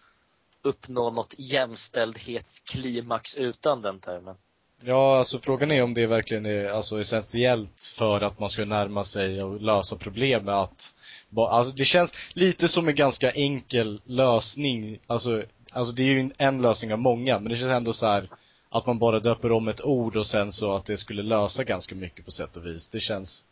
uppnå 0.62 1.12
något 1.12 1.36
jämställdhetsklimax 1.38 3.36
utan 3.36 3.82
den 3.82 4.00
termen. 4.00 4.36
Ja, 4.84 5.18
alltså 5.18 5.40
frågan 5.40 5.72
är 5.72 5.84
om 5.84 5.94
det 5.94 6.08
verkligen 6.08 6.46
är 6.46 6.70
alltså 6.70 7.02
essentiellt 7.02 7.94
för 7.98 8.22
att 8.22 8.40
man 8.40 8.50
ska 8.50 8.66
närma 8.66 9.04
sig 9.04 9.44
och 9.44 9.62
lösa 9.62 9.96
problem 9.96 10.46
med 10.46 10.56
att 10.56 10.94
Alltså 11.36 11.74
det 11.74 11.86
känns 11.86 12.14
lite 12.34 12.68
som 12.68 12.88
en 12.88 12.96
ganska 12.96 13.32
enkel 13.32 14.02
lösning. 14.06 15.00
Alltså, 15.08 15.44
alltså 15.72 15.94
det 15.94 16.04
är 16.04 16.08
ju 16.08 16.32
en- 16.38 16.62
lösning 16.62 16.94
av 16.94 17.00
många, 17.00 17.40
men 17.40 17.52
det 17.52 17.58
känns 17.58 17.72
ändå 17.72 17.94
så 17.94 18.06
här 18.08 18.30
att 18.70 18.86
man 18.86 19.00
bara 19.00 19.20
döper 19.20 19.52
om 19.52 19.68
ett 19.68 19.82
ord 19.82 20.16
och 20.16 20.28
sen 20.28 20.52
så 20.52 20.76
att 20.76 20.86
det 20.86 20.98
skulle 20.98 21.24
lösa 21.24 21.64
ganska 21.64 21.96
mycket 21.96 22.26
på 22.26 22.32
sätt 22.32 22.58
och 22.58 22.66
vis. 22.66 22.90
Det 22.90 23.00
känns, 23.00 23.46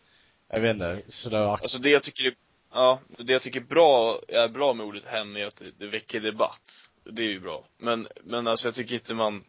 jag 0.49 0.59
vet 0.59 0.73
inte, 0.73 1.01
slöaktigt. 1.07 1.63
alltså 1.63 1.77
det 1.77 1.89
jag 1.89 2.03
tycker 2.03 2.23
är, 2.25 2.33
ja, 2.71 2.99
det 3.17 3.33
jag 3.33 3.41
tycker 3.41 3.59
är 3.59 3.65
bra, 3.65 4.19
är 4.27 4.47
bra 4.47 4.73
med 4.73 4.85
ordet 4.85 5.05
hen 5.05 5.37
är 5.37 5.45
att 5.45 5.55
det, 5.55 5.71
det 5.77 5.87
väcker 5.87 6.19
debatt. 6.19 6.89
Det 7.03 7.21
är 7.21 7.27
ju 7.27 7.39
bra. 7.39 7.65
Men, 7.77 8.07
men 8.23 8.47
alltså 8.47 8.67
jag 8.67 8.75
tycker 8.75 8.95
inte 8.95 9.13
man, 9.13 9.43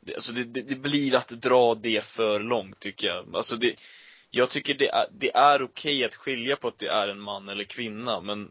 det, 0.00 0.14
alltså 0.14 0.32
det, 0.32 0.44
det, 0.44 0.62
det 0.62 0.76
blir 0.76 1.14
att 1.14 1.28
dra 1.28 1.74
det 1.74 2.04
för 2.04 2.40
långt 2.40 2.78
tycker 2.80 3.06
jag. 3.06 3.36
Alltså 3.36 3.56
det, 3.56 3.74
jag 4.30 4.50
tycker 4.50 4.74
det 4.74 4.88
är, 4.88 5.06
det 5.12 5.34
är 5.34 5.62
okej 5.62 6.04
att 6.04 6.14
skilja 6.14 6.56
på 6.56 6.68
att 6.68 6.78
det 6.78 6.88
är 6.88 7.08
en 7.08 7.20
man 7.20 7.48
eller 7.48 7.64
kvinna, 7.64 8.20
men 8.20 8.50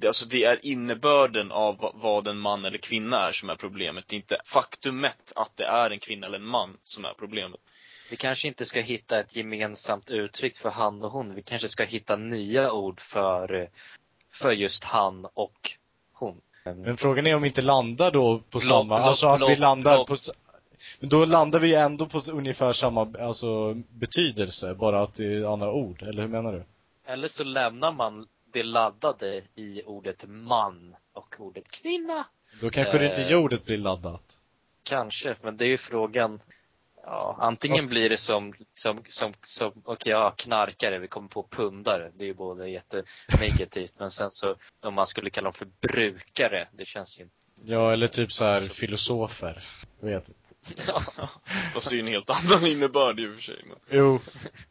det, 0.00 0.06
alltså 0.06 0.26
det 0.26 0.44
är 0.44 0.66
innebörden 0.66 1.52
av 1.52 1.92
vad- 1.94 2.28
en 2.28 2.38
man 2.38 2.64
eller 2.64 2.78
kvinna 2.78 3.28
är 3.28 3.32
som 3.32 3.50
är 3.50 3.54
problemet. 3.54 4.04
Det 4.08 4.14
är 4.14 4.16
inte 4.16 4.40
faktumet 4.44 5.32
att 5.34 5.56
det 5.56 5.64
är 5.64 5.90
en 5.90 5.98
kvinna 5.98 6.26
eller 6.26 6.38
en 6.38 6.44
man 6.46 6.76
som 6.82 7.04
är 7.04 7.12
problemet. 7.18 7.60
Vi 8.10 8.16
kanske 8.16 8.48
inte 8.48 8.64
ska 8.64 8.80
hitta 8.80 9.20
ett 9.20 9.36
gemensamt 9.36 10.10
uttryck 10.10 10.56
för 10.58 10.70
han 10.70 11.02
och 11.04 11.10
hon. 11.10 11.34
Vi 11.34 11.42
kanske 11.42 11.68
ska 11.68 11.84
hitta 11.84 12.16
nya 12.16 12.72
ord 12.72 13.00
för, 13.00 13.68
för 14.32 14.52
just 14.52 14.84
han 14.84 15.26
och 15.34 15.70
hon. 16.12 16.40
Men 16.64 16.96
frågan 16.96 17.26
är 17.26 17.34
om 17.34 17.42
vi 17.42 17.48
inte 17.48 17.62
landar 17.62 18.10
då 18.10 18.38
på 18.38 18.58
Block, 18.58 18.62
samma, 18.62 18.84
block, 18.96 19.00
alltså 19.00 19.26
att 19.26 19.40
vi 19.40 19.46
block, 19.46 19.58
landar 19.58 20.04
på 20.04 20.16
men 21.00 21.08
då 21.08 21.24
landar 21.24 21.58
vi 21.58 21.74
ändå 21.74 22.06
på 22.06 22.22
ungefär 22.32 22.72
samma, 22.72 23.12
alltså 23.20 23.74
betydelse, 23.74 24.74
bara 24.74 25.02
att 25.02 25.14
det 25.14 25.24
är 25.24 25.52
andra 25.52 25.72
ord, 25.72 26.02
eller 26.02 26.22
hur 26.22 26.28
menar 26.28 26.52
du? 26.52 26.64
Eller 27.12 27.28
så 27.28 27.44
lämnar 27.44 27.92
man 27.92 28.26
det 28.52 28.62
laddade 28.62 29.42
i 29.54 29.82
ordet 29.86 30.24
man 30.28 30.96
och 31.12 31.34
ordet 31.38 31.70
kvinna. 31.70 32.26
Då 32.60 32.70
kanske 32.70 32.98
det 32.98 33.08
Eh. 33.10 33.26
nya 33.26 33.38
ordet 33.38 33.64
blir 33.64 33.78
laddat. 33.78 34.38
Kanske, 34.82 35.34
men 35.42 35.56
det 35.56 35.64
är 35.64 35.68
ju 35.68 35.78
frågan 35.78 36.40
Ja, 37.02 37.36
antingen 37.40 37.78
Fast- 37.78 37.88
blir 37.90 38.08
det 38.10 38.18
som, 38.18 38.52
som, 38.74 39.02
som, 39.08 39.32
som 39.44 39.72
okej, 39.84 40.10
ja, 40.12 40.30
knarkare, 40.36 40.98
vi 40.98 41.08
kommer 41.08 41.28
på 41.28 41.42
pundare. 41.42 42.10
Det 42.14 42.24
är 42.24 42.26
ju 42.26 42.34
både 42.34 42.68
jättenegativt, 42.68 43.92
men 43.98 44.10
sen 44.10 44.30
så, 44.30 44.56
om 44.82 44.94
man 44.94 45.06
skulle 45.06 45.30
kalla 45.30 45.44
dem 45.44 45.52
för 45.52 45.68
brukare, 45.88 46.68
det 46.72 46.84
känns 46.84 47.18
ju 47.18 47.22
inte 47.22 47.34
Ja, 47.64 47.92
eller 47.92 48.08
typ 48.08 48.32
så 48.32 48.44
här 48.44 48.60
filosofer. 48.60 49.64
Jag 50.00 50.08
vet 50.08 50.28
inte. 50.28 50.82
Ja, 50.86 51.02
Fast 51.74 51.88
det 51.90 51.92
är 51.92 51.96
ju 51.96 52.00
en 52.00 52.06
helt 52.06 52.30
annan 52.30 52.66
innebörd 52.66 53.20
i 53.20 53.26
och 53.28 53.34
för 53.34 53.42
sig. 53.42 53.64
Men. 53.68 53.76
Jo, 53.90 54.18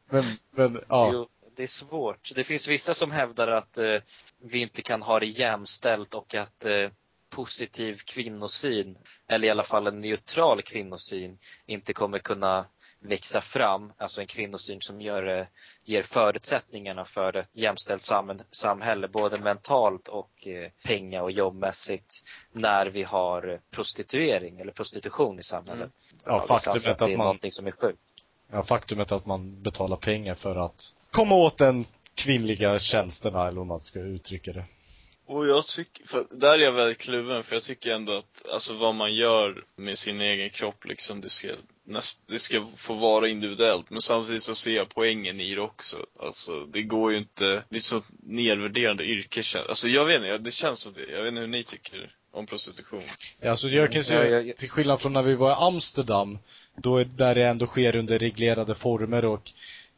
men, 0.10 0.26
men, 0.52 0.84
ja. 0.90 1.10
Jo, 1.14 1.28
det 1.60 1.64
är 1.64 1.68
svårt. 1.68 2.32
Det 2.36 2.44
finns 2.44 2.68
vissa 2.68 2.94
som 2.94 3.12
hävdar 3.12 3.48
att 3.48 3.78
eh, 3.78 3.96
vi 4.42 4.60
inte 4.60 4.82
kan 4.82 5.02
ha 5.02 5.20
det 5.20 5.26
jämställt 5.26 6.14
och 6.14 6.36
att 6.36 6.66
eh, 6.66 6.90
positiv 7.30 7.98
kvinnosyn, 8.06 8.98
eller 9.28 9.48
i 9.48 9.52
alla 9.52 9.64
fall 9.64 9.88
en 9.88 10.02
neutral 10.02 10.62
kvinnosyn, 10.62 11.38
inte 11.66 11.94
kommer 11.94 12.20
kunna 12.20 12.66
växa 13.02 13.42
fram. 13.42 13.94
Alltså 13.98 14.22
en 14.22 14.28
kvinnosyn 14.28 14.82
som 14.82 15.02
gör, 15.02 15.40
eh, 15.40 15.46
ger 15.84 16.04
förutsättningarna 16.04 17.06
för 17.06 17.36
ett 17.38 17.50
jämställt 17.54 18.04
sam 18.04 18.42
samhälle, 18.52 19.08
både 19.08 19.38
mentalt 19.38 20.08
och 20.08 20.48
eh, 20.48 20.72
penga 20.84 21.24
och 21.24 21.32
jobbmässigt, 21.32 22.14
när 22.52 22.86
vi 22.86 23.04
har 23.04 23.48
eh, 23.48 23.60
prostituering 23.72 24.60
eller 24.60 24.72
prostitution 24.72 25.40
i 25.40 25.44
samhället. 25.44 25.92
Ja, 26.26 26.42
det 26.42 26.48
faktumet 26.48 26.86
att 26.86 26.92
att 26.92 27.00
det 27.08 27.14
är 27.14 27.18
man- 27.18 27.26
någonting 27.26 27.52
som 27.52 27.68
är 27.68 27.72
sjukt. 27.72 28.02
Ja, 28.52 28.64
faktumet 28.64 29.12
att 29.12 29.26
man 29.26 29.62
betalar 29.64 29.98
pengar 29.98 30.36
för 30.36 30.66
att 30.66 30.94
komma 31.12 31.36
åt 31.36 31.58
den 31.58 31.86
kvinnliga 32.16 32.80
tjänsterna, 32.80 33.48
eller 33.48 33.62
om 33.62 33.68
man 33.68 33.80
ska 33.80 34.00
uttrycka 34.00 34.54
det. 34.54 34.66
Och 35.26 35.48
jag 35.48 35.68
tycker, 35.68 36.08
för 36.08 36.26
där 36.32 36.54
är 36.60 36.64
jag 36.64 36.72
väldigt 36.72 36.98
kluven, 36.98 37.44
för 37.44 37.56
jag 37.56 37.64
tycker 37.64 37.96
ändå 37.96 38.18
att, 38.18 38.46
alltså 38.54 38.74
vad 38.74 38.96
man 38.96 39.16
gör 39.16 39.64
med 39.76 39.98
sin 39.98 40.22
egen 40.22 40.50
kropp 40.50 40.86
liksom, 40.86 41.22
det 41.22 41.30
ska, 41.30 41.48
näst, 41.84 42.24
det 42.28 42.40
ska 42.40 42.68
få 42.78 42.94
vara 42.94 43.28
individuellt. 43.28 43.90
Men 43.90 44.02
samtidigt 44.02 44.44
så 44.44 44.56
ser 44.56 44.72
jag 44.72 44.90
poängen 44.90 45.40
i 45.40 45.56
det 45.56 45.62
också. 45.62 45.98
Alltså, 46.20 46.66
det 46.66 46.82
går 46.82 47.12
ju 47.12 47.18
inte, 47.18 47.46
det 47.70 47.76
är 47.76 47.80
ett 47.80 47.84
så 47.84 48.02
nedvärderande 48.24 49.04
yrke 49.04 49.44
alltså 49.70 49.88
jag 49.88 50.06
vet 50.06 50.16
inte, 50.16 50.38
det 50.38 50.52
känns 50.52 50.80
som 50.80 50.94
det. 50.94 51.12
Jag 51.12 51.24
vet 51.24 51.28
inte 51.30 51.42
hur 51.42 51.48
ni 51.48 51.64
tycker 51.64 52.16
om 52.32 52.46
prostitution. 52.46 53.04
Alltså 53.46 53.68
jag 53.68 53.92
kan 53.92 53.98
Ja, 53.98 54.04
säga, 54.04 54.30
ja, 54.30 54.42
ja. 54.42 54.54
till 54.58 54.70
skillnad 54.70 55.02
från 55.02 55.14
när 55.14 55.24
vi 55.24 55.36
var 55.36 55.52
i 55.52 55.56
Amsterdam, 55.58 56.40
då 56.82 56.98
är, 56.98 57.06
där 57.06 57.36
det 57.36 57.48
ändå 57.48 57.66
sker 57.66 57.96
under 57.96 58.20
reglerade 58.20 58.76
former 58.76 59.26
och 59.26 59.52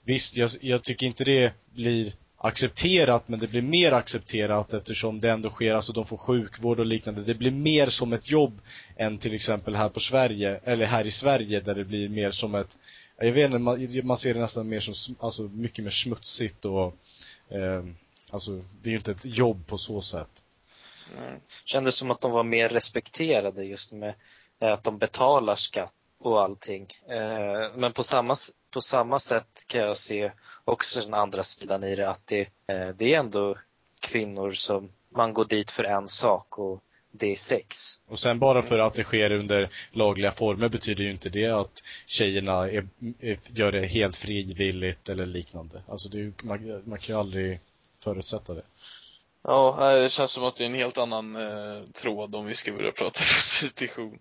visst, 0.06 0.38
jag, 0.38 0.50
jag 0.62 0.84
tycker 0.84 1.06
inte 1.06 1.24
det 1.24 1.54
blir 1.74 2.14
accepterat, 2.38 3.28
men 3.28 3.40
det 3.40 3.48
blir 3.48 3.62
mer 3.62 3.92
accepterat 3.92 4.74
eftersom 4.74 5.22
det 5.22 5.32
ändå 5.32 5.50
sker, 5.50 5.74
alltså 5.74 5.94
de 5.94 6.06
får 6.08 6.18
sjukvård 6.18 6.80
och 6.80 6.86
liknande. 6.86 7.24
Det 7.24 7.34
blir 7.34 7.52
mer 7.52 7.88
som 7.88 8.14
ett 8.14 8.32
jobb 8.32 8.62
än 8.98 9.18
till 9.18 9.34
exempel 9.34 9.76
här 9.76 9.90
på 9.90 10.00
Sverige, 10.00 10.60
eller 10.64 10.86
här 10.86 11.06
i 11.08 11.12
Sverige 11.12 11.60
där 11.60 11.76
det 11.76 11.84
blir 11.84 12.10
mer 12.10 12.32
som 12.32 12.56
ett, 12.56 12.78
jag 13.18 13.32
vet 13.32 13.46
inte, 13.46 13.58
man, 13.58 13.90
man 14.04 14.18
ser 14.18 14.34
det 14.34 14.40
nästan 14.40 14.70
mer 14.70 14.80
som, 14.80 14.94
sm- 14.94 15.16
alltså 15.20 15.42
mycket 15.42 15.84
mer 15.84 15.92
smutsigt 15.92 16.66
och, 16.66 16.86
eh, 17.50 17.84
alltså 18.32 18.52
det 18.82 18.90
är 18.90 18.92
ju 18.92 18.98
inte 18.98 19.12
ett 19.12 19.26
jobb 19.26 19.68
på 19.68 19.78
så 19.78 20.02
sätt. 20.02 20.44
Mm. 21.18 21.40
Kändes 21.66 21.98
som 21.98 22.12
att 22.12 22.22
de 22.22 22.32
var 22.32 22.44
mer 22.44 22.70
respekterade 22.70 23.64
just 23.64 23.92
med 23.92 24.14
att 24.60 24.84
de 24.84 24.98
betalar 24.98 25.56
skatt 25.56 25.94
och 26.22 26.42
allting. 26.42 26.88
Eh, 27.10 27.76
Men 27.76 27.94
på 27.94 28.04
samma, 28.04 28.38
på 28.74 28.82
samma 28.82 29.20
sätt 29.20 29.64
kan 29.68 29.82
jag 29.82 29.98
se 29.98 30.32
också 30.66 31.00
den 31.00 31.14
andra 31.14 31.44
sidan 31.44 31.84
i 31.84 31.96
det 31.96 32.10
att 32.10 32.28
det, 32.28 32.42
eh, 32.68 32.90
det 32.90 33.14
är 33.14 33.20
ändå 33.20 33.58
kvinnor 34.00 34.52
som, 34.54 34.90
man 35.10 35.34
går 35.34 35.46
dit 35.46 35.72
för 35.72 35.84
en 35.84 36.08
sak 36.08 36.60
och 36.60 36.84
det 37.12 37.32
är 37.32 37.36
sex. 37.36 37.78
Och 38.08 38.20
sen 38.20 38.40
bara 38.40 38.64
för 38.64 38.80
att 38.80 38.94
det 38.94 39.04
sker 39.04 39.32
under 39.32 39.70
lagliga 39.92 40.32
former 40.32 40.70
betyder 40.70 41.04
ju 41.04 41.12
inte 41.12 41.30
det 41.30 41.48
att 41.48 41.84
tjejerna 42.06 42.70
är, 42.70 42.88
är, 43.20 43.40
gör 43.48 43.72
det 43.72 43.88
helt 43.88 44.16
frivilligt 44.16 45.10
eller 45.10 45.26
liknande. 45.26 45.82
Alltså 45.88 46.10
det 46.10 46.20
är 46.20 46.34
man, 46.44 46.84
man 46.86 47.00
kan 47.00 47.16
ju 47.16 47.20
aldrig 47.20 47.60
förutsätta 48.04 48.54
det. 48.54 48.64
Ja, 49.44 49.76
nej, 49.80 50.02
det 50.02 50.10
känns 50.10 50.32
som 50.32 50.44
att 50.44 50.56
det 50.56 50.64
är 50.64 50.66
en 50.66 50.76
helt 50.76 50.98
annan 50.98 51.36
eh, 51.36 51.84
tråd 51.94 52.36
om 52.36 52.46
vi 52.46 52.56
ska 52.56 52.72
börja 52.72 52.92
prata 52.92 53.20
prostitution. 53.34 54.20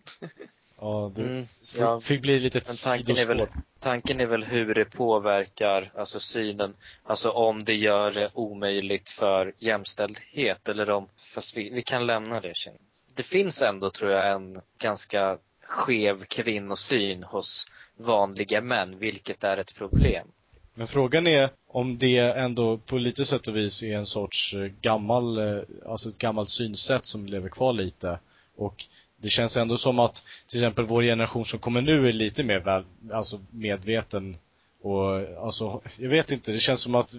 Ja, 0.81 1.13
det 1.17 1.23
Mm. 1.23 1.47
Ja, 1.79 2.01
fick 2.01 2.23
bli 2.23 2.41
lite 2.41 2.61
men 2.67 2.77
tanken 2.77 3.17
är 3.17 3.27
väl, 3.27 3.47
tanken 3.81 4.21
är 4.21 4.27
väl 4.27 4.45
hur 4.45 4.75
det 4.75 4.85
påverkar, 4.85 5.93
alltså 5.97 6.21
synen, 6.21 6.75
alltså 7.03 7.31
om 7.31 7.65
det 7.65 7.75
gör 7.75 8.11
det 8.11 8.31
omöjligt 8.35 9.09
för 9.09 9.55
jämställdhet 9.59 10.69
eller 10.69 10.91
om, 10.91 11.09
fast 11.35 11.57
vi, 11.57 11.71
vi 11.71 11.83
kan 11.83 12.07
lämna 12.07 12.41
det 12.41 12.57
jag. 12.57 12.79
Det 13.15 13.23
finns 13.23 13.63
ändå 13.63 13.91
tror 13.91 14.11
jag 14.11 14.33
en 14.33 14.61
ganska 14.79 15.39
skev 15.63 16.25
kvinnosyn 16.25 17.23
hos 17.23 17.67
vanliga 17.97 18.61
män, 18.61 18.99
vilket 18.99 19.45
är 19.45 19.57
ett 19.57 19.75
problem. 19.75 20.29
Men 20.75 20.89
frågan 20.89 21.27
är 21.27 21.51
om 21.67 21.99
det 21.99 22.19
ändå 22.19 22.79
på 22.79 22.99
lite 22.99 23.25
sätt 23.25 23.49
och 23.49 23.57
vis 23.57 23.83
är 23.83 23.97
en 23.97 24.07
sorts 24.07 24.55
eh, 24.55 24.61
gammal, 24.61 25.39
eh, 25.39 25.63
alltså 25.87 26.09
ett 26.09 26.19
gammalt 26.19 26.51
synsätt 26.51 27.07
som 27.07 27.27
lever 27.27 27.49
kvar 27.49 27.73
lite. 27.73 28.19
Och 28.57 28.85
det 29.23 29.31
känns 29.31 29.57
ändå 29.57 29.79
som 29.79 29.99
att 29.99 30.25
till 30.49 30.59
exempel 30.59 30.87
vår 30.87 31.03
generation 31.03 31.47
som 31.47 31.59
kommer 31.59 31.81
nu 31.81 32.09
är 32.09 32.13
lite 32.13 32.45
mer 32.45 32.59
väl, 32.59 32.85
alltså 33.13 33.41
medveten 33.51 34.37
och 34.83 35.15
alltså, 35.45 35.83
jag 35.97 36.11
vet 36.11 36.31
inte, 36.31 36.53
det 36.53 36.59
känns 36.59 36.83
som 36.83 36.95
att 36.95 37.11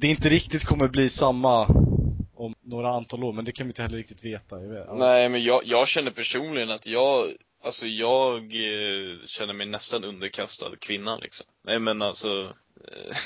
det 0.00 0.06
inte 0.06 0.28
riktigt 0.28 0.64
kommer 0.64 0.88
bli 0.88 1.10
samma 1.10 1.66
om 2.34 2.54
några 2.62 2.90
antal 2.90 3.24
år, 3.24 3.32
men 3.32 3.44
det 3.44 3.52
kan 3.52 3.66
vi 3.66 3.70
inte 3.70 3.82
heller 3.82 3.96
riktigt 3.96 4.24
veta. 4.24 4.60
Jag 4.60 4.68
vet. 4.68 4.94
Nej, 4.94 5.28
men 5.28 5.42
jag, 5.44 5.62
jag 5.64 5.88
känner 5.88 6.10
personligen 6.10 6.70
att 6.70 6.86
jag, 6.86 7.32
alltså 7.64 7.86
jag 7.86 8.38
eh, 8.42 9.18
känner 9.26 9.52
mig 9.52 9.66
nästan 9.66 10.04
underkastad 10.04 10.76
kvinnan 10.80 11.20
liksom. 11.22 11.46
Nej 11.64 11.78
men 11.78 12.02
alltså, 12.02 12.42
eh, 12.76 13.16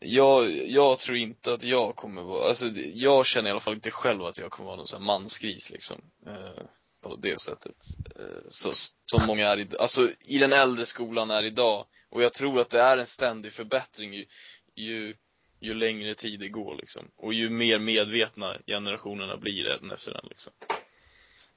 jag, 0.00 0.50
jag 0.66 0.98
tror 0.98 1.16
inte 1.16 1.52
att 1.52 1.62
jag 1.62 1.96
kommer 1.96 2.22
vara, 2.22 2.48
alltså 2.48 2.66
jag 2.94 3.26
känner 3.26 3.48
i 3.48 3.50
alla 3.50 3.60
fall 3.60 3.74
inte 3.74 3.90
själv 3.90 4.22
att 4.22 4.38
jag 4.38 4.50
kommer 4.50 4.66
vara 4.66 4.76
någon 4.76 4.86
sån 4.86 5.00
här 5.00 5.06
mansgris 5.06 5.70
liksom. 5.70 6.00
Eh, 6.26 6.64
på 7.02 7.16
det 7.16 7.40
sättet. 7.40 7.76
Eh, 8.16 8.42
så, 8.48 8.72
som 9.06 9.26
många 9.26 9.48
är 9.48 9.58
i, 9.58 9.68
alltså 9.78 10.10
i 10.20 10.38
den 10.38 10.52
äldre 10.52 10.86
skolan 10.86 11.30
är 11.30 11.42
idag. 11.42 11.86
Och 12.10 12.22
jag 12.22 12.34
tror 12.34 12.60
att 12.60 12.70
det 12.70 12.80
är 12.80 12.96
en 12.96 13.06
ständig 13.06 13.52
förbättring 13.52 14.14
ju, 14.14 14.26
ju 14.74 15.14
ju 15.60 15.74
längre 15.74 16.14
tid 16.14 16.40
det 16.40 16.48
går 16.48 16.76
liksom. 16.76 17.10
Och 17.16 17.34
ju 17.34 17.50
mer 17.50 17.78
medvetna 17.78 18.56
generationerna 18.66 19.36
blir 19.36 19.68
en 19.68 19.90
efter 19.90 20.12
en 20.12 20.28
liksom. 20.28 20.52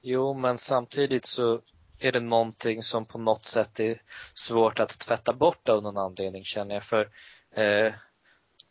Jo, 0.01 0.33
men 0.33 0.57
samtidigt 0.57 1.25
så 1.25 1.61
är 1.99 2.11
det 2.11 2.19
någonting 2.19 2.83
som 2.83 3.05
på 3.05 3.17
något 3.17 3.45
sätt 3.45 3.79
är 3.79 4.01
svårt 4.33 4.79
att 4.79 4.99
tvätta 4.99 5.33
bort 5.33 5.69
av 5.69 5.83
någon 5.83 5.97
anledning 5.97 6.45
känner 6.45 6.75
jag. 6.75 6.83
För 6.83 7.09
eh, 7.55 7.93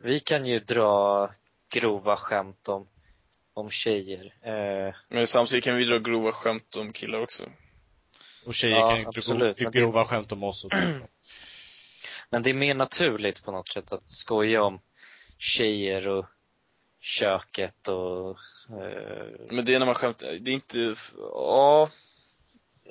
vi 0.02 0.20
kan 0.20 0.46
ju 0.46 0.58
dra 0.60 1.30
grova 1.74 2.16
skämt 2.16 2.68
om, 2.68 2.88
om 3.54 3.70
tjejer. 3.70 4.34
Eh, 4.42 4.94
Men 5.08 5.26
samtidigt 5.26 5.64
kan 5.64 5.76
vi 5.76 5.84
dra 5.84 5.98
grova 5.98 6.32
skämt 6.32 6.76
om 6.76 6.92
killar 6.92 7.20
också. 7.20 7.42
Och 8.46 8.54
tjejer 8.54 8.76
Ja, 8.76 8.88
kan 8.90 9.00
ju 9.00 9.06
absolut, 9.06 9.56
gro- 9.58 9.62
men 9.64 9.72
det- 9.72 9.78
grova 9.78 10.04
skämt 10.04 10.32
om 10.32 10.42
oss 10.42 10.64
och 10.64 10.70
men 12.30 12.42
det 12.42 12.50
är 12.50 12.54
mer 12.54 12.74
naturligt 12.74 13.44
på 13.44 13.52
något 13.52 13.68
sätt 13.72 13.92
att 13.92 14.10
skoja 14.10 14.62
om 14.62 14.80
tjejer 15.38 16.08
och 16.08 16.26
köket 17.00 17.88
och 17.88 18.28
eh, 18.70 19.26
Men 19.50 19.64
det 19.64 19.74
är 19.74 19.78
när 19.78 19.86
man 19.86 19.94
skämtar, 19.94 20.26
det 20.32 20.50
är 20.50 20.54
inte, 20.54 20.94
ja 21.16 21.90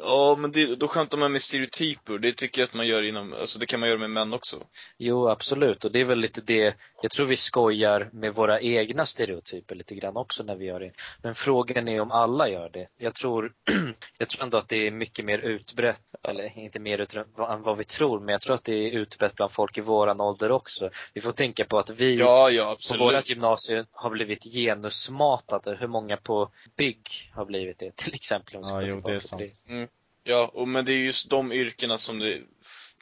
Ja, 0.02 0.36
men 0.40 0.52
det, 0.52 0.76
då 0.76 0.88
skämtar 0.88 1.18
man 1.18 1.32
med 1.32 1.42
stereotyper. 1.42 2.18
Det 2.18 2.34
tycker 2.34 2.62
jag 2.62 2.68
att 2.68 2.74
man 2.74 2.88
gör 2.88 3.04
inom, 3.04 3.34
alltså 3.34 3.60
det 3.60 3.66
kan 3.66 3.80
man 3.80 3.90
göra 3.90 4.00
med 4.00 4.10
män 4.10 4.34
också. 4.34 4.64
Jo, 4.98 5.30
absolut. 5.30 5.86
Och 5.86 5.92
det 5.92 6.00
är 6.02 6.06
väl 6.06 6.20
lite 6.20 6.42
det, 6.42 6.76
jag 7.02 7.12
tror 7.12 7.26
vi 7.26 7.38
skojar 7.38 8.10
med 8.14 8.34
våra 8.34 8.62
egna 8.62 9.06
stereotyper 9.06 9.76
lite 9.76 9.96
grann 9.96 10.18
också 10.18 10.44
när 10.44 10.56
vi 10.56 10.66
gör 10.66 10.80
det. 10.80 10.92
Men 11.24 11.36
frågan 11.36 11.88
är 11.88 12.02
om 12.02 12.12
alla 12.12 12.50
gör 12.50 12.70
det. 12.70 12.88
Jag 12.98 13.16
tror, 13.16 13.54
jag 14.18 14.30
tror 14.30 14.44
ändå 14.44 14.58
att 14.58 14.70
det 14.70 14.88
är 14.88 14.92
mycket 14.92 15.26
mer 15.26 15.38
utbrett, 15.40 16.02
eller 16.24 16.60
inte 16.60 16.80
mer 16.80 16.98
utbrett 16.98 17.28
än 17.38 17.62
vad 17.62 17.78
vi 17.78 17.84
tror, 17.84 18.20
men 18.20 18.30
jag 18.32 18.42
tror 18.42 18.56
att 18.56 18.64
det 18.64 18.74
är 18.74 18.92
utbrett 18.92 19.36
bland 19.36 19.52
folk 19.52 19.78
i 19.78 19.82
våran 19.82 20.22
ålder 20.22 20.52
också. 20.52 20.90
Vi 21.14 21.22
får 21.22 21.32
tänka 21.32 21.66
på 21.66 21.80
att 21.80 21.90
vi 21.90 22.16
Ja, 22.16 22.50
ja, 22.50 22.66
på 22.66 22.72
absolut. 22.72 23.02
vårat 23.02 23.30
gymnasium 23.30 23.86
har 23.92 24.10
blivit 24.10 24.44
genusmatade. 24.44 25.78
Hur 25.80 25.88
många 25.88 26.18
på 26.18 26.52
bygg 26.78 27.32
har 27.34 27.46
blivit 27.46 27.80
det 27.80 27.96
till 27.96 28.14
exempel? 28.14 28.56
Om 28.56 28.62
vi 28.62 28.68
ska 28.68 28.82
Ja, 28.82 28.82
jo, 28.82 29.02
det 29.06 29.14
är 29.14 29.20
sant. 29.20 29.89
Ja, 30.24 30.52
och 30.54 30.68
men 30.68 30.86
det 30.86 30.92
är 30.92 30.98
just 30.98 31.30
de 31.30 31.52
yrkena 31.52 31.98
som 31.98 32.20
det, 32.20 32.42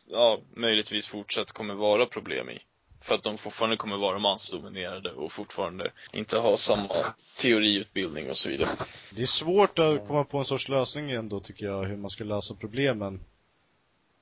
ja, 0.07 0.39
möjligtvis 0.55 1.07
fortsatt 1.07 1.51
kommer 1.51 1.73
vara 1.73 2.05
problem 2.05 2.49
i. 2.49 2.59
För 3.01 3.15
att 3.15 3.23
de 3.23 3.37
fortfarande 3.37 3.77
kommer 3.77 3.97
vara 3.97 4.19
mansdominerade 4.19 5.11
och 5.11 5.31
fortfarande 5.31 5.91
inte 6.13 6.37
ha 6.37 6.57
samma 6.57 7.13
teoriutbildning 7.37 8.29
och 8.29 8.37
så 8.37 8.49
vidare. 8.49 8.69
Det 9.11 9.21
är 9.21 9.25
svårt 9.25 9.79
att 9.79 10.07
komma 10.07 10.23
på 10.23 10.37
en 10.37 10.45
sorts 10.45 10.69
lösning 10.69 11.11
ändå 11.11 11.39
tycker 11.39 11.65
jag, 11.65 11.83
hur 11.83 11.97
man 11.97 12.09
ska 12.09 12.23
lösa 12.23 12.55
problemen. 12.55 13.19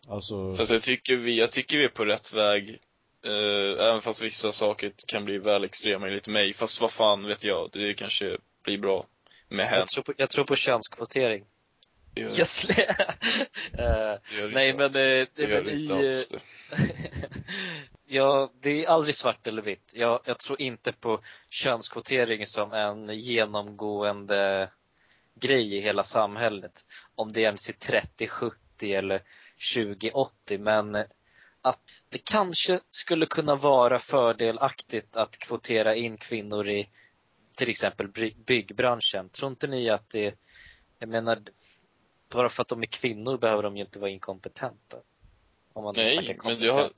Alltså, 0.08 0.56
Fast 0.56 0.72
jag 0.72 0.84
tycker 0.84 1.16
vi, 1.16 1.40
jag 1.40 1.52
tycker 1.52 1.78
vi 1.78 1.84
är 1.84 1.90
på 1.90 2.06
rätt 2.06 2.34
väg. 2.34 2.80
Eh, 3.26 3.86
även 3.88 4.02
fast 4.02 4.22
vissa 4.22 4.52
saker 4.52 4.92
kan 5.08 5.26
bli 5.26 5.38
väl 5.38 5.64
extrema 5.64 6.08
enligt 6.08 6.28
mig. 6.28 6.54
Fast 6.54 6.82
vad 6.82 6.92
fan 6.92 7.28
vet 7.28 7.44
jag, 7.44 7.70
det 7.74 7.94
kanske 7.94 8.38
blir 8.64 8.78
bra 8.78 9.06
med 9.50 9.68
hen. 9.68 9.80
Jag 9.80 9.88
tror 9.88 10.04
på, 10.04 10.14
jag 10.18 10.30
tror 10.30 10.46
på 10.46 10.56
könskvotering. 10.56 11.46
Eh, 13.78 14.20
det 14.30 14.38
gör 14.38 14.52
nej 14.52 14.74
men 14.74 14.92
det, 14.92 15.28
det 15.36 15.46
det 15.46 15.60
inte 15.60 15.94
i, 15.94 15.98
alls 15.98 16.30
det. 16.30 16.40
ja, 18.06 18.52
det 18.62 18.86
är 18.86 18.90
aldrig 18.90 19.16
svart 19.16 19.48
eller 19.48 19.62
vitt. 19.62 19.90
Jag, 19.92 20.22
jag 20.26 20.40
tror 20.40 20.62
inte 20.62 20.92
på 20.92 21.20
könskvotering 21.50 22.46
som 22.46 22.74
en 22.74 23.10
genomgående 23.10 24.70
grej 25.36 25.76
i 25.76 25.82
hela 25.82 26.04
samhället. 26.04 26.86
Om 27.16 27.34
det 27.34 27.42
ens 27.42 27.70
är 27.70 27.74
30-70 27.74 28.52
eller 28.82 29.22
20-80 29.76 30.58
men 30.58 31.06
att 31.62 31.82
det 32.10 32.18
kanske 32.18 32.80
skulle 32.92 33.26
kunna 33.26 33.56
vara 33.56 34.00
fördelaktigt 34.00 35.16
att 35.16 35.38
kvotera 35.38 35.96
in 35.96 36.18
kvinnor 36.18 36.70
i 36.70 36.90
till 37.58 37.70
exempel 37.70 38.08
by- 38.08 38.36
byggbranschen. 38.46 39.30
Tror 39.30 39.50
inte 39.52 39.68
ni 39.68 39.90
att 39.90 40.10
det, 40.10 40.36
jag 41.00 41.10
menar, 41.10 41.40
bara 42.30 42.50
för 42.50 42.62
att 42.62 42.68
de 42.68 42.82
är 42.82 42.86
kvinnor 42.86 43.38
behöver 43.38 43.64
de 43.64 43.78
ju 43.78 43.84
inte 43.84 44.00
vara 44.00 44.10
inkompetenta. 44.10 44.98
Om 45.74 45.84
man 45.84 45.96
Nej, 45.98 46.38
men 46.44 46.60
det 46.60 46.72
har-. 46.72 46.92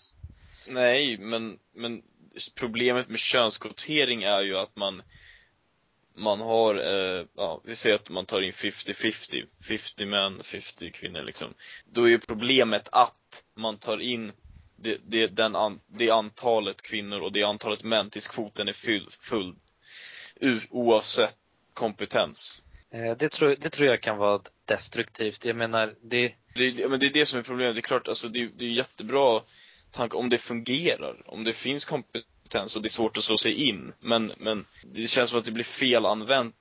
Nej, 0.68 1.18
men, 1.18 1.60
men 1.74 2.04
problemet 2.56 3.10
med 3.10 3.20
könskvotering 3.20 4.24
är 4.24 4.42
ju 4.42 4.58
att 4.58 4.76
man 4.76 5.02
man 6.18 6.42
har, 6.42 6.76
eh, 6.76 7.26
ja, 7.36 7.62
vi 7.64 7.76
säger 7.76 7.96
att 7.96 8.10
man 8.10 8.26
tar 8.26 8.42
in 8.42 8.52
50-50, 8.52 9.46
50 9.68 10.06
män, 10.06 10.44
50 10.44 10.92
kvinnor 10.92 11.22
liksom. 11.22 11.54
Då 11.86 12.04
är 12.04 12.08
ju 12.08 12.20
problemet 12.20 12.90
att 12.92 13.44
man 13.56 13.78
tar 13.78 14.02
in 14.02 14.32
det, 14.76 14.98
det, 15.08 15.28
den 15.28 15.56
an, 15.56 15.80
det 15.88 16.10
antalet 16.10 16.82
kvinnor 16.82 17.20
och 17.20 17.32
det 17.32 17.44
antalet 17.44 17.84
män 17.84 18.10
tills 18.10 18.28
kvoten 18.28 18.68
är 18.68 18.74
full, 18.74 19.10
full 19.20 19.56
oavsett 20.70 21.38
kompetens. 21.74 22.62
Eh, 22.92 23.18
det 23.18 23.30
tror, 23.30 23.56
det 23.60 23.70
tror 23.70 23.88
jag 23.88 24.02
kan 24.02 24.18
vara 24.18 24.42
destruktivt. 24.66 25.46
Jag 25.46 25.56
menar, 25.56 25.96
det, 26.02 26.34
Det, 26.56 26.90
men 26.90 27.00
det 27.00 27.06
är 27.06 27.14
det 27.14 27.26
som 27.26 27.40
är 27.40 27.44
problemet. 27.44 27.76
Det 27.76 27.80
är 27.80 27.82
klart, 27.82 28.08
alltså 28.08 28.28
det, 28.28 28.48
det 28.58 28.66
är 28.66 28.70
jättebra 28.70 29.42
tanke 29.92 30.16
om 30.16 30.30
det 30.30 30.38
fungerar. 30.38 31.22
Om 31.26 31.44
det 31.44 31.54
finns 31.54 31.86
kompetens 31.86 32.76
och 32.76 32.82
det 32.82 32.88
är 32.88 32.90
svårt 32.90 33.18
att 33.18 33.24
slå 33.24 33.38
sig 33.38 33.54
in. 33.54 33.94
Men, 34.00 34.34
men 34.38 34.66
det 34.84 35.08
känns 35.08 35.30
som 35.30 35.40
att 35.40 35.46
det 35.46 35.52
blir 35.52 35.64
felanvänt, 35.64 36.56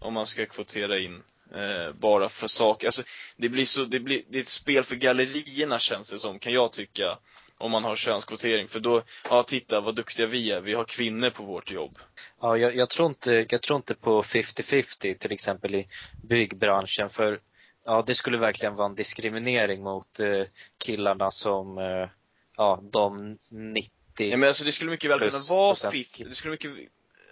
om 0.00 0.14
man 0.14 0.26
ska 0.26 0.46
kvotera 0.46 0.98
in 0.98 1.22
eh, 1.54 1.92
bara 1.92 2.28
för 2.28 2.46
saker. 2.46 2.86
Alltså, 2.86 3.02
det 3.36 3.48
blir 3.48 3.64
så, 3.64 3.84
det 3.84 4.00
blir, 4.00 4.22
det 4.28 4.38
är 4.38 4.42
ett 4.42 4.48
spel 4.48 4.84
för 4.84 4.96
gallerierna 4.96 5.78
känns 5.78 6.10
det 6.10 6.18
som, 6.18 6.38
kan 6.38 6.52
jag 6.52 6.72
tycka. 6.72 7.18
Om 7.58 7.70
man 7.70 7.84
har 7.84 7.96
könskvotering. 7.96 8.68
För 8.68 8.80
då, 8.80 9.02
ja 9.30 9.42
titta 9.42 9.80
vad 9.80 9.94
duktiga 9.94 10.26
vi 10.26 10.50
är. 10.50 10.60
Vi 10.60 10.74
har 10.74 10.84
kvinnor 10.84 11.30
på 11.30 11.42
vårt 11.42 11.70
jobb. 11.70 11.98
ja, 12.40 12.56
jag, 12.56 12.76
jag 12.76 12.90
tror 12.90 13.08
inte, 13.08 13.46
jag 13.48 13.62
tror 13.62 13.76
inte 13.76 13.94
på 13.94 14.22
50-50 14.22 15.18
till 15.18 15.32
exempel 15.32 15.74
i 15.74 15.88
byggbranschen 16.28 17.10
för 17.10 17.40
ja, 17.84 18.04
det 18.06 18.14
skulle 18.14 18.38
verkligen 18.38 18.74
vara 18.74 18.88
en 18.88 18.94
diskriminering 18.94 19.82
mot 19.82 20.20
eh, 20.20 20.42
killarna 20.78 21.30
som, 21.30 21.78
eh, 21.78 22.08
ja, 22.56 22.80
de 22.92 23.38
90 23.50 23.90
Ja, 24.16 24.36
men 24.36 24.48
alltså 24.48 24.64
det 24.64 24.72
skulle 24.72 24.90
mycket 24.90 25.10
väl 25.10 25.18
kunna 25.18 25.42
vara 25.50 25.74
procent 25.74 25.94
50, 25.94 26.24
det 26.24 26.34
skulle 26.34 26.50
mycket, 26.50 26.70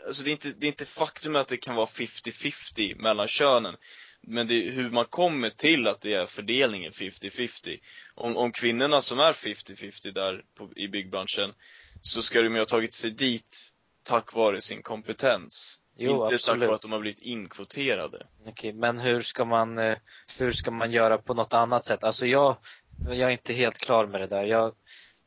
alltså 0.06 0.22
det 0.22 0.30
är 0.30 0.32
inte, 0.32 0.48
det 0.48 0.66
är 0.66 0.68
inte 0.68 0.86
faktum 0.86 1.36
att 1.36 1.48
det 1.48 1.56
kan 1.56 1.74
vara 1.74 1.86
50-50 1.86 3.02
mellan 3.02 3.28
könen. 3.28 3.76
Men 4.22 4.46
det 4.46 4.70
hur 4.70 4.90
man 4.90 5.04
kommer 5.04 5.50
till 5.50 5.86
att 5.86 6.00
det 6.00 6.14
är 6.14 6.26
fördelningen 6.26 6.92
50-50. 6.92 7.78
Om, 8.14 8.36
om 8.36 8.52
kvinnorna 8.52 9.02
som 9.02 9.18
är 9.20 9.32
50-50 9.32 10.10
där 10.12 10.44
på, 10.54 10.70
i 10.76 10.88
byggbranschen, 10.88 11.54
så 12.02 12.22
ska 12.22 12.42
de 12.42 12.54
ju 12.54 12.58
ha 12.58 12.66
tagit 12.66 12.94
sig 12.94 13.10
dit 13.10 13.72
tack 14.02 14.34
vare 14.34 14.60
sin 14.60 14.82
kompetens. 14.82 15.78
Jo, 15.96 16.10
inte 16.10 16.24
tack 16.24 16.34
absolut. 16.34 16.66
vare 16.66 16.74
att 16.74 16.82
de 16.82 16.92
har 16.92 17.00
blivit 17.00 17.22
inkvoterade. 17.22 18.26
Okej, 18.46 18.72
men 18.72 18.98
hur 18.98 19.22
ska 19.22 19.44
man, 19.44 19.78
eh, 19.78 19.96
hur 20.38 20.52
ska 20.52 20.70
man 20.70 20.92
göra 20.92 21.18
på 21.18 21.34
något 21.34 21.52
annat 21.52 21.84
sätt? 21.84 22.04
Alltså 22.04 22.26
jag, 22.26 22.56
jag 23.06 23.18
är 23.18 23.30
inte 23.30 23.52
helt 23.52 23.78
klar 23.78 24.06
med 24.06 24.20
det 24.20 24.26
där. 24.26 24.44
Jag, 24.44 24.74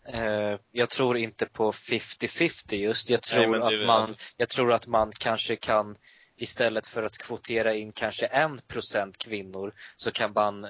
eh, 0.07 0.59
jag 0.71 0.89
tror 0.89 1.17
inte 1.17 1.45
på 1.45 1.71
50-50 1.71 2.75
just. 2.75 3.09
Jag 3.09 3.21
tror 3.21 3.57
Nej, 3.57 3.79
att 3.79 3.87
man, 3.87 4.01
alltså- 4.01 4.15
jag 4.37 4.49
tror 4.49 4.73
att 4.73 4.87
man 4.87 5.11
kanske 5.11 5.55
kan, 5.55 5.97
istället 6.37 6.87
för 6.87 7.03
att 7.03 7.17
kvotera 7.17 7.73
in 7.73 7.91
kanske 7.91 8.25
en 8.25 8.61
procent 8.67 9.17
kvinnor, 9.17 9.73
så 9.95 10.11
kan 10.11 10.33
man 10.33 10.67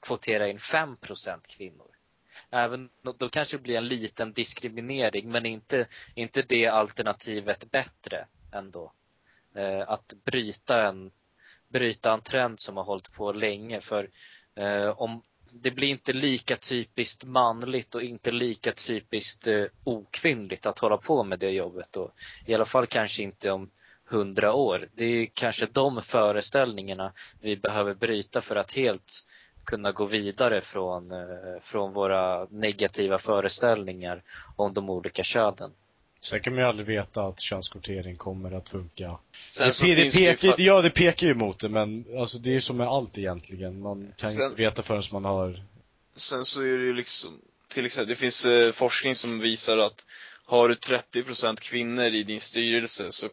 kvotera 0.00 0.48
in 0.48 0.60
fem 0.60 0.96
procent 0.96 1.46
kvinnor. 1.46 1.90
Även, 2.50 2.90
då 3.18 3.28
kanske 3.28 3.56
det 3.56 3.62
blir 3.62 3.76
en 3.76 3.88
liten 3.88 4.32
diskriminering, 4.32 5.30
men 5.30 5.46
inte, 5.46 5.86
inte 6.14 6.42
det 6.42 6.66
alternativet 6.66 7.70
bättre 7.70 8.26
ändå. 8.52 8.92
Eh, 9.54 9.88
att 9.88 10.12
bryta 10.24 10.86
en, 10.88 11.10
bryta 11.68 12.12
en 12.12 12.20
trend 12.20 12.60
som 12.60 12.76
har 12.76 12.84
hållit 12.84 13.12
på 13.12 13.32
länge 13.32 13.80
för 13.80 14.10
eh, 14.54 14.88
om 14.88 15.22
det 15.50 15.70
blir 15.70 15.88
inte 15.88 16.12
lika 16.12 16.56
typiskt 16.56 17.24
manligt 17.24 17.94
och 17.94 18.02
inte 18.02 18.30
lika 18.30 18.72
typiskt 18.72 19.46
eh, 19.46 19.64
okvinnligt 19.84 20.66
att 20.66 20.78
hålla 20.78 20.96
på 20.96 21.24
med 21.24 21.38
det 21.38 21.50
jobbet 21.50 21.96
och 21.96 22.14
i 22.46 22.54
alla 22.54 22.66
fall 22.66 22.86
kanske 22.86 23.22
inte 23.22 23.50
om 23.50 23.70
hundra 24.08 24.52
år. 24.54 24.88
Det 24.94 25.04
är 25.04 25.26
kanske 25.34 25.66
de 25.72 26.02
föreställningarna 26.02 27.12
vi 27.40 27.56
behöver 27.56 27.94
bryta 27.94 28.40
för 28.42 28.56
att 28.56 28.72
helt 28.72 29.24
kunna 29.64 29.92
gå 29.92 30.04
vidare 30.04 30.60
från, 30.60 31.12
eh, 31.12 31.18
från 31.62 31.92
våra 31.92 32.44
negativa 32.50 33.18
föreställningar 33.18 34.22
om 34.56 34.74
de 34.74 34.90
olika 34.90 35.22
könen. 35.24 35.70
sen 36.20 36.40
kan 36.40 36.52
man 36.54 36.62
ju 36.62 36.68
aldrig 36.68 36.86
veta 36.86 37.22
att 37.22 37.40
könskvotering 37.40 38.16
kommer 38.16 38.52
att 38.52 38.68
funka. 38.68 39.18
Sen 39.50 39.72
det, 39.80 39.94
det 39.94 40.04
det 40.04 40.10
pekar, 40.12 40.48
fa- 40.48 40.54
ja 40.58 40.82
det 40.82 40.90
pekar 40.90 41.26
ju 41.26 41.34
mot 41.34 41.58
det 41.60 41.68
men 41.68 42.04
alltså 42.18 42.38
det 42.38 42.50
är 42.50 42.54
ju 42.54 42.60
som 42.60 42.76
med 42.76 42.86
allt 42.88 43.18
egentligen. 43.18 43.80
Man 43.80 44.12
kan 44.16 44.32
Sen- 44.32 44.42
inte 44.44 44.62
veta 44.62 44.82
förrän 44.82 45.02
man 45.12 45.24
har 45.24 45.62
Sen 46.16 46.44
så 46.44 46.60
är 46.60 46.78
det 46.78 46.84
ju 46.84 46.94
liksom, 46.94 47.40
till 47.68 47.86
exempel, 47.86 48.08
det 48.08 48.16
finns 48.16 48.44
eh, 48.44 48.72
forskning 48.72 49.14
som 49.14 49.38
visar 49.40 49.78
att 49.78 50.04
har 50.46 50.68
du 50.68 50.74
30% 50.74 51.56
kvinnor 51.60 52.04
i 52.04 52.22
din 52.22 52.40
styrelse 52.40 53.06
så, 53.10 53.28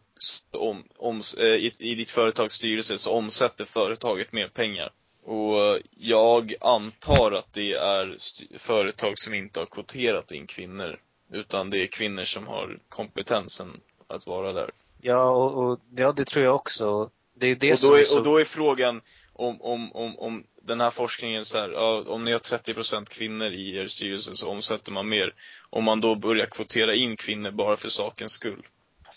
om, 0.50 0.84
om, 0.96 1.22
eh, 1.38 1.44
i, 1.44 1.72
i 1.78 1.94
ditt 1.94 2.10
företags 2.10 2.54
styrelse 2.54 2.98
så 2.98 3.12
omsätter 3.12 3.64
företaget 3.64 4.32
mer 4.32 4.48
pengar. 4.48 4.92
Och 5.22 5.66
eh, 5.66 5.80
jag 5.90 6.54
antar 6.60 7.32
att 7.32 7.52
det 7.52 7.72
är 7.72 8.16
företag 8.58 9.18
som 9.18 9.34
inte 9.34 9.60
har 9.60 9.66
kvoterat 9.66 10.32
in 10.32 10.46
kvinnor 10.46 10.98
Utan 11.34 11.70
det 11.70 11.82
är 11.82 11.86
kvinnor 11.86 12.22
som 12.22 12.46
har 12.46 12.78
kompetensen 12.88 13.80
att 14.06 14.26
vara 14.26 14.52
där. 14.52 14.70
Ja, 15.00 15.30
och, 15.30 15.64
och 15.64 15.80
ja, 15.96 16.12
det 16.12 16.24
tror 16.24 16.44
jag 16.44 16.54
också. 16.54 17.10
Det 17.34 17.46
är 17.46 17.54
det 17.54 17.72
och, 17.72 17.78
som 17.78 17.88
då 17.88 17.94
är 17.94 18.00
är, 18.00 18.04
så... 18.04 18.18
och 18.18 18.24
då 18.24 18.40
är 18.40 18.44
frågan 18.44 19.00
om, 19.32 19.62
om, 19.62 19.92
om, 19.92 20.18
om 20.18 20.44
den 20.66 20.80
här 20.80 20.90
forskningen 20.90 21.44
så 21.44 21.58
här, 21.58 21.68
ja, 21.68 22.04
om 22.06 22.24
ni 22.24 22.32
har 22.32 22.38
30% 22.38 23.04
kvinnor 23.04 23.46
i 23.46 23.76
er 23.76 23.86
styrelse 23.86 24.36
så 24.36 24.50
omsätter 24.50 24.92
man 24.92 25.08
mer. 25.08 25.34
Om 25.70 25.84
man 25.84 26.00
då 26.00 26.14
börjar 26.14 26.46
kvotera 26.46 26.94
in 26.94 27.16
kvinnor 27.16 27.50
bara 27.50 27.76
för 27.76 27.88
sakens 27.88 28.32
skull. 28.32 28.66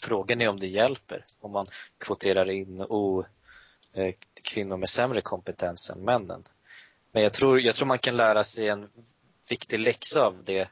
Frågan 0.01 0.41
är 0.41 0.49
om 0.49 0.59
det 0.59 0.67
hjälper. 0.67 1.25
Om 1.39 1.51
man 1.51 1.67
kvoterar 1.97 2.49
in 2.49 2.81
o, 2.81 3.25
eh, 3.93 4.15
kvinnor 4.43 4.77
med 4.77 4.89
sämre 4.89 5.21
kompetens 5.21 5.89
än 5.89 5.99
männen. 5.99 6.43
Men 7.11 7.23
jag 7.23 7.33
tror, 7.33 7.59
jag 7.59 7.75
tror 7.75 7.87
man 7.87 7.99
kan 7.99 8.17
lära 8.17 8.43
sig 8.43 8.67
en 8.67 8.89
viktig 9.49 9.79
läxa 9.79 10.21
av 10.25 10.43
det 10.43 10.69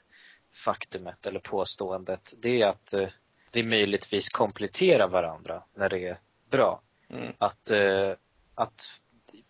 faktumet 0.65 1.25
eller 1.25 1.39
påståendet. 1.39 2.33
Det 2.37 2.61
är 2.61 2.67
att 2.67 2.93
eh, 2.93 3.09
vi 3.51 3.63
möjligtvis 3.63 4.29
kompletterar 4.29 5.07
varandra 5.07 5.63
när 5.75 5.89
det 5.89 6.07
är 6.07 6.17
bra. 6.49 6.81
Mm. 7.09 7.33
Att, 7.37 7.69
eh, 7.69 8.11
att 8.55 8.81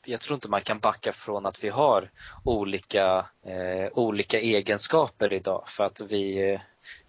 jag 0.06 0.22
tror 0.22 0.36
inte 0.36 0.50
man 0.50 0.62
kan 0.62 0.80
backa 0.80 1.14
från 1.14 1.46
att 1.46 1.64
vi 1.64 1.70
har 1.70 2.10
olika, 2.44 3.26
eh, 3.46 3.92
olika 3.94 4.40
egenskaper 4.40 5.34
idag 5.34 5.64
för 5.68 5.84
att 5.84 6.00
vi 6.00 6.52
eh, 6.52 6.62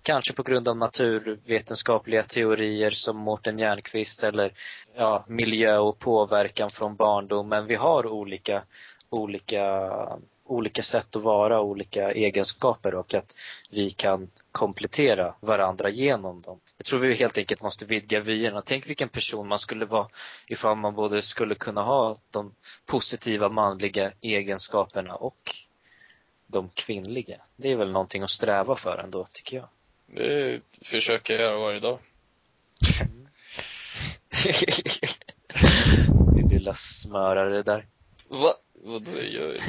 kanske 0.03 0.33
på 0.33 0.43
grund 0.43 0.69
av 0.69 0.77
naturvetenskapliga 0.77 2.23
teorier 2.23 2.91
som 2.91 3.17
Mårten 3.17 3.59
Järnqvist 3.59 4.25
eller 4.25 4.53
ja, 4.95 5.25
miljö 5.29 5.79
och 5.79 5.99
påverkan 5.99 6.71
från 6.71 6.97
barndomen. 6.97 7.67
Vi 7.67 7.75
har 7.75 8.07
olika, 8.07 8.63
olika, 9.11 9.91
olika 10.47 10.83
sätt 10.83 11.17
att 11.17 11.23
vara, 11.23 11.61
olika 11.61 12.13
egenskaper 12.13 12.95
och 12.95 13.15
att 13.15 13.35
vi 13.71 13.91
kan 13.91 14.31
komplettera 14.53 15.35
varandra 15.41 15.91
genom 15.91 16.43
dem. 16.43 16.61
Jag 16.77 16.87
tror 16.87 17.01
vi 17.01 17.15
helt 17.15 17.39
enkelt 17.39 17.63
måste 17.63 17.85
vidga 17.85 18.21
vyerna. 18.21 18.63
Tänk 18.63 18.89
vilken 18.89 19.09
person 19.09 19.49
man 19.49 19.59
skulle 19.59 19.85
vara 19.85 20.09
ifall 20.47 20.77
man 20.77 20.95
både 20.95 21.23
skulle 21.23 21.55
kunna 21.55 21.83
ha 21.83 22.19
de 22.31 22.55
positiva 22.87 23.49
manliga 23.49 24.13
egenskaperna 24.21 25.15
och 25.15 25.55
de 26.47 26.69
kvinnliga. 26.69 27.41
Det 27.57 27.73
är 27.73 27.77
väl 27.77 27.93
någonting 27.93 28.23
att 28.23 28.31
sträva 28.31 28.77
för 28.77 28.99
ändå, 28.99 29.27
tycker 29.33 29.57
jag. 29.57 29.69
Det 30.07 30.61
försöker 30.85 31.35
jag 31.35 31.43
göra 31.43 31.59
varje 31.59 31.81
dag. 31.81 31.99
Din 36.37 36.49
lilla 36.49 36.75
smörare 36.75 37.63
där. 37.63 37.87
Va? 38.29 38.55
Vadå, 38.75 39.11
jag 39.17 39.33
gör 39.33 39.61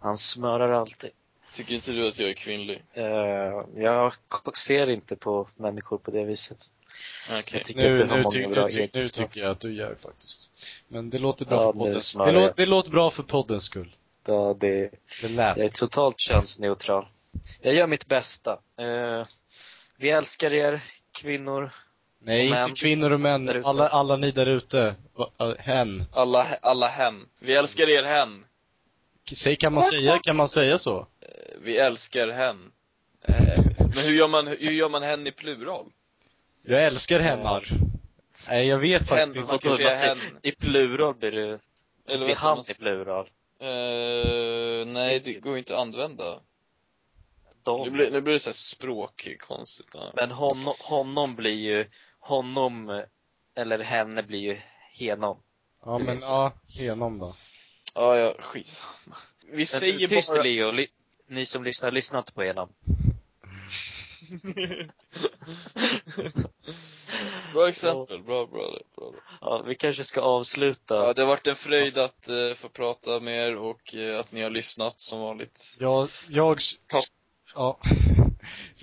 Han 0.00 0.18
smörar 0.18 0.72
alltid. 0.72 1.10
Tycker 1.54 1.74
inte 1.74 1.92
du 1.92 2.08
att 2.08 2.18
jag 2.18 2.30
är 2.30 2.34
kvinnlig? 2.34 2.84
Uh, 2.96 3.04
jag 3.82 4.12
ser 4.66 4.90
inte 4.90 5.16
på 5.16 5.48
människor 5.56 5.98
på 5.98 6.10
det 6.10 6.24
viset. 6.24 6.58
Jag 7.28 7.44
tycker 7.44 7.74
Nu, 7.74 8.02
att 8.02 8.10
nu, 8.10 8.24
ty, 8.32 8.46
nu, 8.46 8.68
ty, 8.68 8.88
nu 8.92 9.08
tycker 9.08 9.40
jag 9.40 9.50
att 9.50 9.60
du 9.60 9.74
gör 9.74 9.94
faktiskt. 10.02 10.50
Men 10.88 11.10
det 11.10 11.18
låter 11.18 11.46
bra 11.46 11.62
Ja, 11.62 11.72
för 11.72 11.78
poddens 11.78 12.06
smörar 12.06 12.32
det, 12.32 12.40
lå, 12.40 12.52
det 12.56 12.66
låter 12.66 12.90
bra 12.90 13.10
för 13.10 13.22
poddens 13.22 13.64
skull. 13.64 13.96
Ja, 14.26 14.56
det, 14.60 14.90
Det 15.22 15.28
lät. 15.28 15.56
jag 15.56 15.66
är 15.66 15.70
totalt 15.70 16.20
könsneutral. 16.20 17.06
Jag 17.60 17.74
gör 17.74 17.86
mitt 17.86 18.06
bästa. 18.06 18.58
Eh, 18.78 19.26
vi 19.96 20.10
älskar 20.10 20.52
er, 20.52 20.84
kvinnor. 21.12 21.70
Nej, 22.18 22.44
och 22.44 22.50
män 22.50 22.68
inte 22.68 22.80
kvinnor 22.80 23.12
och 23.12 23.20
män. 23.20 23.64
Alla, 23.64 23.88
alla 23.88 24.16
ni 24.16 24.30
där 24.30 24.46
ute. 24.46 24.94
Äh, 25.40 25.54
Hen. 25.58 26.04
Alla, 26.12 26.46
alla 26.62 26.88
hen. 26.88 27.28
Vi 27.40 27.54
älskar 27.54 27.88
er 27.88 28.02
hen. 28.02 28.44
Säg, 29.32 29.56
kan 29.56 29.72
man 29.74 29.84
säga, 29.84 30.18
kan 30.18 30.36
man 30.36 30.48
säga 30.48 30.78
så? 30.78 30.98
Eh, 31.00 31.58
Vi 31.60 31.76
älskar 31.78 32.28
hen. 32.28 32.72
Eh, 33.28 33.64
Men 33.78 34.04
hur 34.04 34.12
gör 34.14 34.28
man, 34.28 34.46
hur 34.46 34.72
gör 34.72 34.88
man 34.88 35.02
hen 35.02 35.26
i 35.26 35.32
plural? 35.32 35.86
Jag 36.62 36.84
älskar 36.84 37.20
hennar. 37.20 37.68
Nej, 38.48 38.66
jag 38.66 38.78
vet 38.78 39.08
faktiskt 39.08 39.36
Hen, 39.36 39.52
inte. 39.54 39.66
man 39.68 39.76
säga 39.76 39.90
hen. 39.90 40.18
I 40.42 40.52
plural 40.52 41.14
blir 41.14 41.30
det, 41.32 41.60
Eller 42.08 42.26
vänta, 42.26 42.40
han 42.40 42.64
i 42.68 42.74
plural. 42.74 43.26
Eh, 43.60 44.86
nej, 44.86 45.20
det 45.24 45.40
går 45.40 45.52
ju 45.52 45.58
inte 45.58 45.74
att 45.74 45.80
använda. 45.82 46.40
De. 47.62 47.82
Nu 47.82 47.90
blir, 47.90 48.10
nu 48.10 48.20
blir 48.20 48.34
det 48.34 48.40
så 48.40 48.48
här 48.50 48.54
språk 48.54 49.28
konstigt. 49.40 49.86
Ja. 49.94 50.12
Men 50.16 50.30
honom, 50.30 50.74
honom 50.80 51.34
blir 51.36 51.52
ju, 51.54 51.86
honom, 52.20 53.02
eller 53.56 53.78
henne 53.78 54.22
blir 54.22 54.38
ju 54.40 54.58
henom. 54.92 55.38
Ja, 55.84 55.98
men 55.98 56.20
ja, 56.20 56.52
henom 56.78 57.18
då. 57.18 57.34
Ja, 57.94 58.18
ja, 58.18 58.34
skitsamma. 58.38 59.16
Vi 59.50 59.56
Men 59.56 59.66
säger 59.66 60.08
tyst 60.08 60.28
bara... 60.28 60.42
Leo, 60.42 60.70
li, 60.70 60.86
ni 61.28 61.46
som 61.46 61.64
lyssnar, 61.64 61.90
lyssna 61.90 62.18
inte 62.18 62.32
på 62.32 62.42
henom. 62.42 62.68
bra 67.52 67.68
exempel, 67.68 68.22
bra, 68.22 68.46
bra, 68.46 68.78
bra, 68.96 69.10
bra. 69.10 69.20
Ja, 69.40 69.62
vi 69.66 69.74
kanske 69.74 70.04
ska 70.04 70.20
avsluta. 70.20 70.94
Ja, 70.94 71.12
det 71.12 71.22
har 71.22 71.28
varit 71.28 71.46
en 71.46 71.56
fröjd 71.56 71.98
att 71.98 72.28
eh, 72.28 72.54
få 72.56 72.68
prata 72.68 73.20
med 73.20 73.48
er 73.48 73.56
och 73.56 73.94
eh, 73.94 74.18
att 74.18 74.32
ni 74.32 74.42
har 74.42 74.50
lyssnat 74.50 75.00
som 75.00 75.20
vanligt. 75.20 75.76
Jag, 75.78 76.08
jag, 76.28 76.58
Ja. 76.92 77.02
ja. 77.54 77.78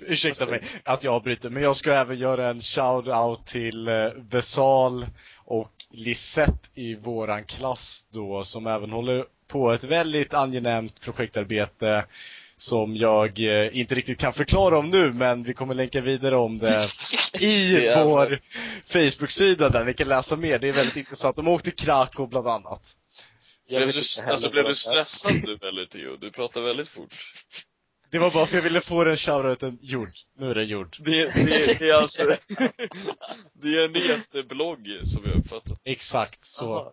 Ursäkta 0.00 0.46
mig 0.46 0.64
att 0.84 1.04
jag 1.04 1.14
avbryter, 1.14 1.50
men 1.50 1.62
jag 1.62 1.76
ska 1.76 1.92
även 1.92 2.18
göra 2.18 2.48
en 2.48 2.60
shout-out 2.60 3.44
till 3.46 3.88
eh, 3.88 3.94
Vesal 4.30 5.06
och 5.44 5.72
Lisette 5.90 6.68
i 6.74 6.94
våran 6.94 7.44
klass 7.44 8.08
då, 8.12 8.44
som 8.44 8.66
även 8.66 8.90
håller 8.90 9.24
på 9.48 9.72
ett 9.72 9.84
väldigt 9.84 10.34
angenämt 10.34 11.00
projektarbete 11.00 12.04
som 12.56 12.96
jag 12.96 13.40
eh, 13.40 13.76
inte 13.76 13.94
riktigt 13.94 14.18
kan 14.18 14.32
förklara 14.32 14.78
om 14.78 14.90
nu, 14.90 15.12
men 15.12 15.42
vi 15.42 15.54
kommer 15.54 15.74
länka 15.74 16.00
vidare 16.00 16.36
om 16.36 16.58
det 16.58 16.88
i 17.32 17.72
Det 17.72 17.88
är 17.88 18.04
vår 18.04 18.40
Facebook-sida 18.86 19.68
där 19.68 19.84
ni 19.84 19.94
kan 19.94 20.08
läsa 20.08 20.36
mer. 20.36 20.58
Det 20.58 20.68
är 20.68 20.72
väldigt 20.72 20.96
intressant. 20.96 21.36
De 21.36 21.48
åkte 21.48 21.70
till 21.70 21.86
Krakow 21.86 22.28
bland 22.28 22.48
annat. 22.48 22.82
Jag 23.66 23.82
Blev 23.82 23.94
du, 23.94 24.30
alltså 24.30 24.50
blev 24.50 24.64
du 24.64 24.74
stressad 24.74 25.32
du 25.32 25.68
eller 25.68 25.86
Theo? 25.86 26.16
Du 26.16 26.30
pratar 26.30 26.60
väldigt 26.60 26.88
fort. 26.88 27.14
Det 28.12 28.18
var 28.18 28.30
bara 28.30 28.46
för 28.46 28.54
jag 28.56 28.62
ville 28.62 28.80
få 28.80 29.04
den 29.04 29.16
shoutouten 29.16 29.78
gjord. 29.82 30.08
Nu 30.38 30.50
är 30.50 30.54
den 30.54 30.66
gjord. 30.68 30.96
Det, 30.98 31.24
det, 31.24 31.78
det 31.78 31.88
är 31.88 31.94
alltså, 31.94 32.22
det 33.62 33.68
är 33.78 33.84
en 33.84 33.94
reseblogg 33.94 34.88
som 35.02 35.22
jag 35.24 35.36
uppfattat. 35.36 35.78
Exakt, 35.84 36.38
så. 36.44 36.64
Jaha. 36.64 36.92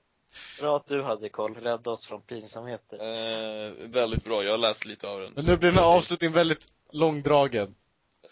Bra 0.60 0.78
att 0.78 0.88
du 0.88 1.04
hade 1.04 1.30
koll. 1.30 1.56
Rädda 1.56 1.90
oss 1.90 2.06
från 2.08 2.22
pinsamheter. 2.22 2.96
Eh, 2.98 3.72
väldigt 3.90 4.24
bra, 4.24 4.44
jag 4.44 4.52
har 4.52 4.58
läst 4.58 4.86
lite 4.86 5.08
av 5.08 5.20
den. 5.22 5.32
Men 5.36 5.46
nu 5.46 5.58
blir 5.58 5.70
den 5.70 5.78
här 5.80 5.86
avslutningen 5.86 6.34
väldigt 6.34 6.62
långdragen. 6.92 7.76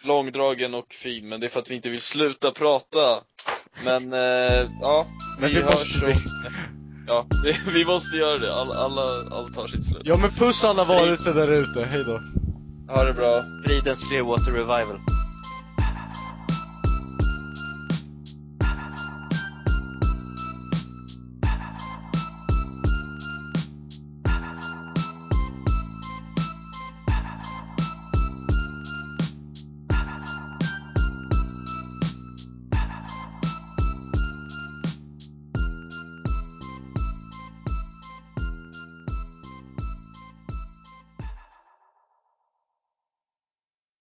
Långdragen 0.04 0.73
och 0.73 0.93
fin, 0.93 1.30
men 1.30 1.39
det 1.39 1.47
är 1.47 1.50
för 1.50 1.60
att 1.60 1.69
vi 1.71 1.76
inte 1.76 1.89
vill 1.89 2.02
sluta 2.02 2.52
prata. 2.52 3.23
Men, 3.86 4.13
eh, 4.13 4.69
ja. 4.82 5.08
Men 5.39 5.50
vi 5.50 5.62
hörs 5.62 5.73
måste- 5.73 6.21
Ja, 7.08 7.26
det, 7.43 7.71
vi 7.73 7.86
måste 7.86 8.17
göra 8.17 8.38
det. 8.38 8.54
Alla, 8.54 8.73
alla, 8.73 9.02
alla 9.36 9.47
tar 9.47 9.67
sitt 9.67 9.86
slut. 9.86 10.02
Ja 10.04 10.17
men 10.21 10.30
puss 10.32 10.63
alla 10.63 10.84
varelser 10.84 11.34
där 11.34 11.52
ute, 11.52 11.86
hej 11.91 12.04
då. 12.04 12.21
Ha 12.88 13.04
det 13.04 13.13
bra. 13.13 13.31
Fridens 13.65 14.08
Clearwater 14.08 14.52
Revival. 14.52 15.16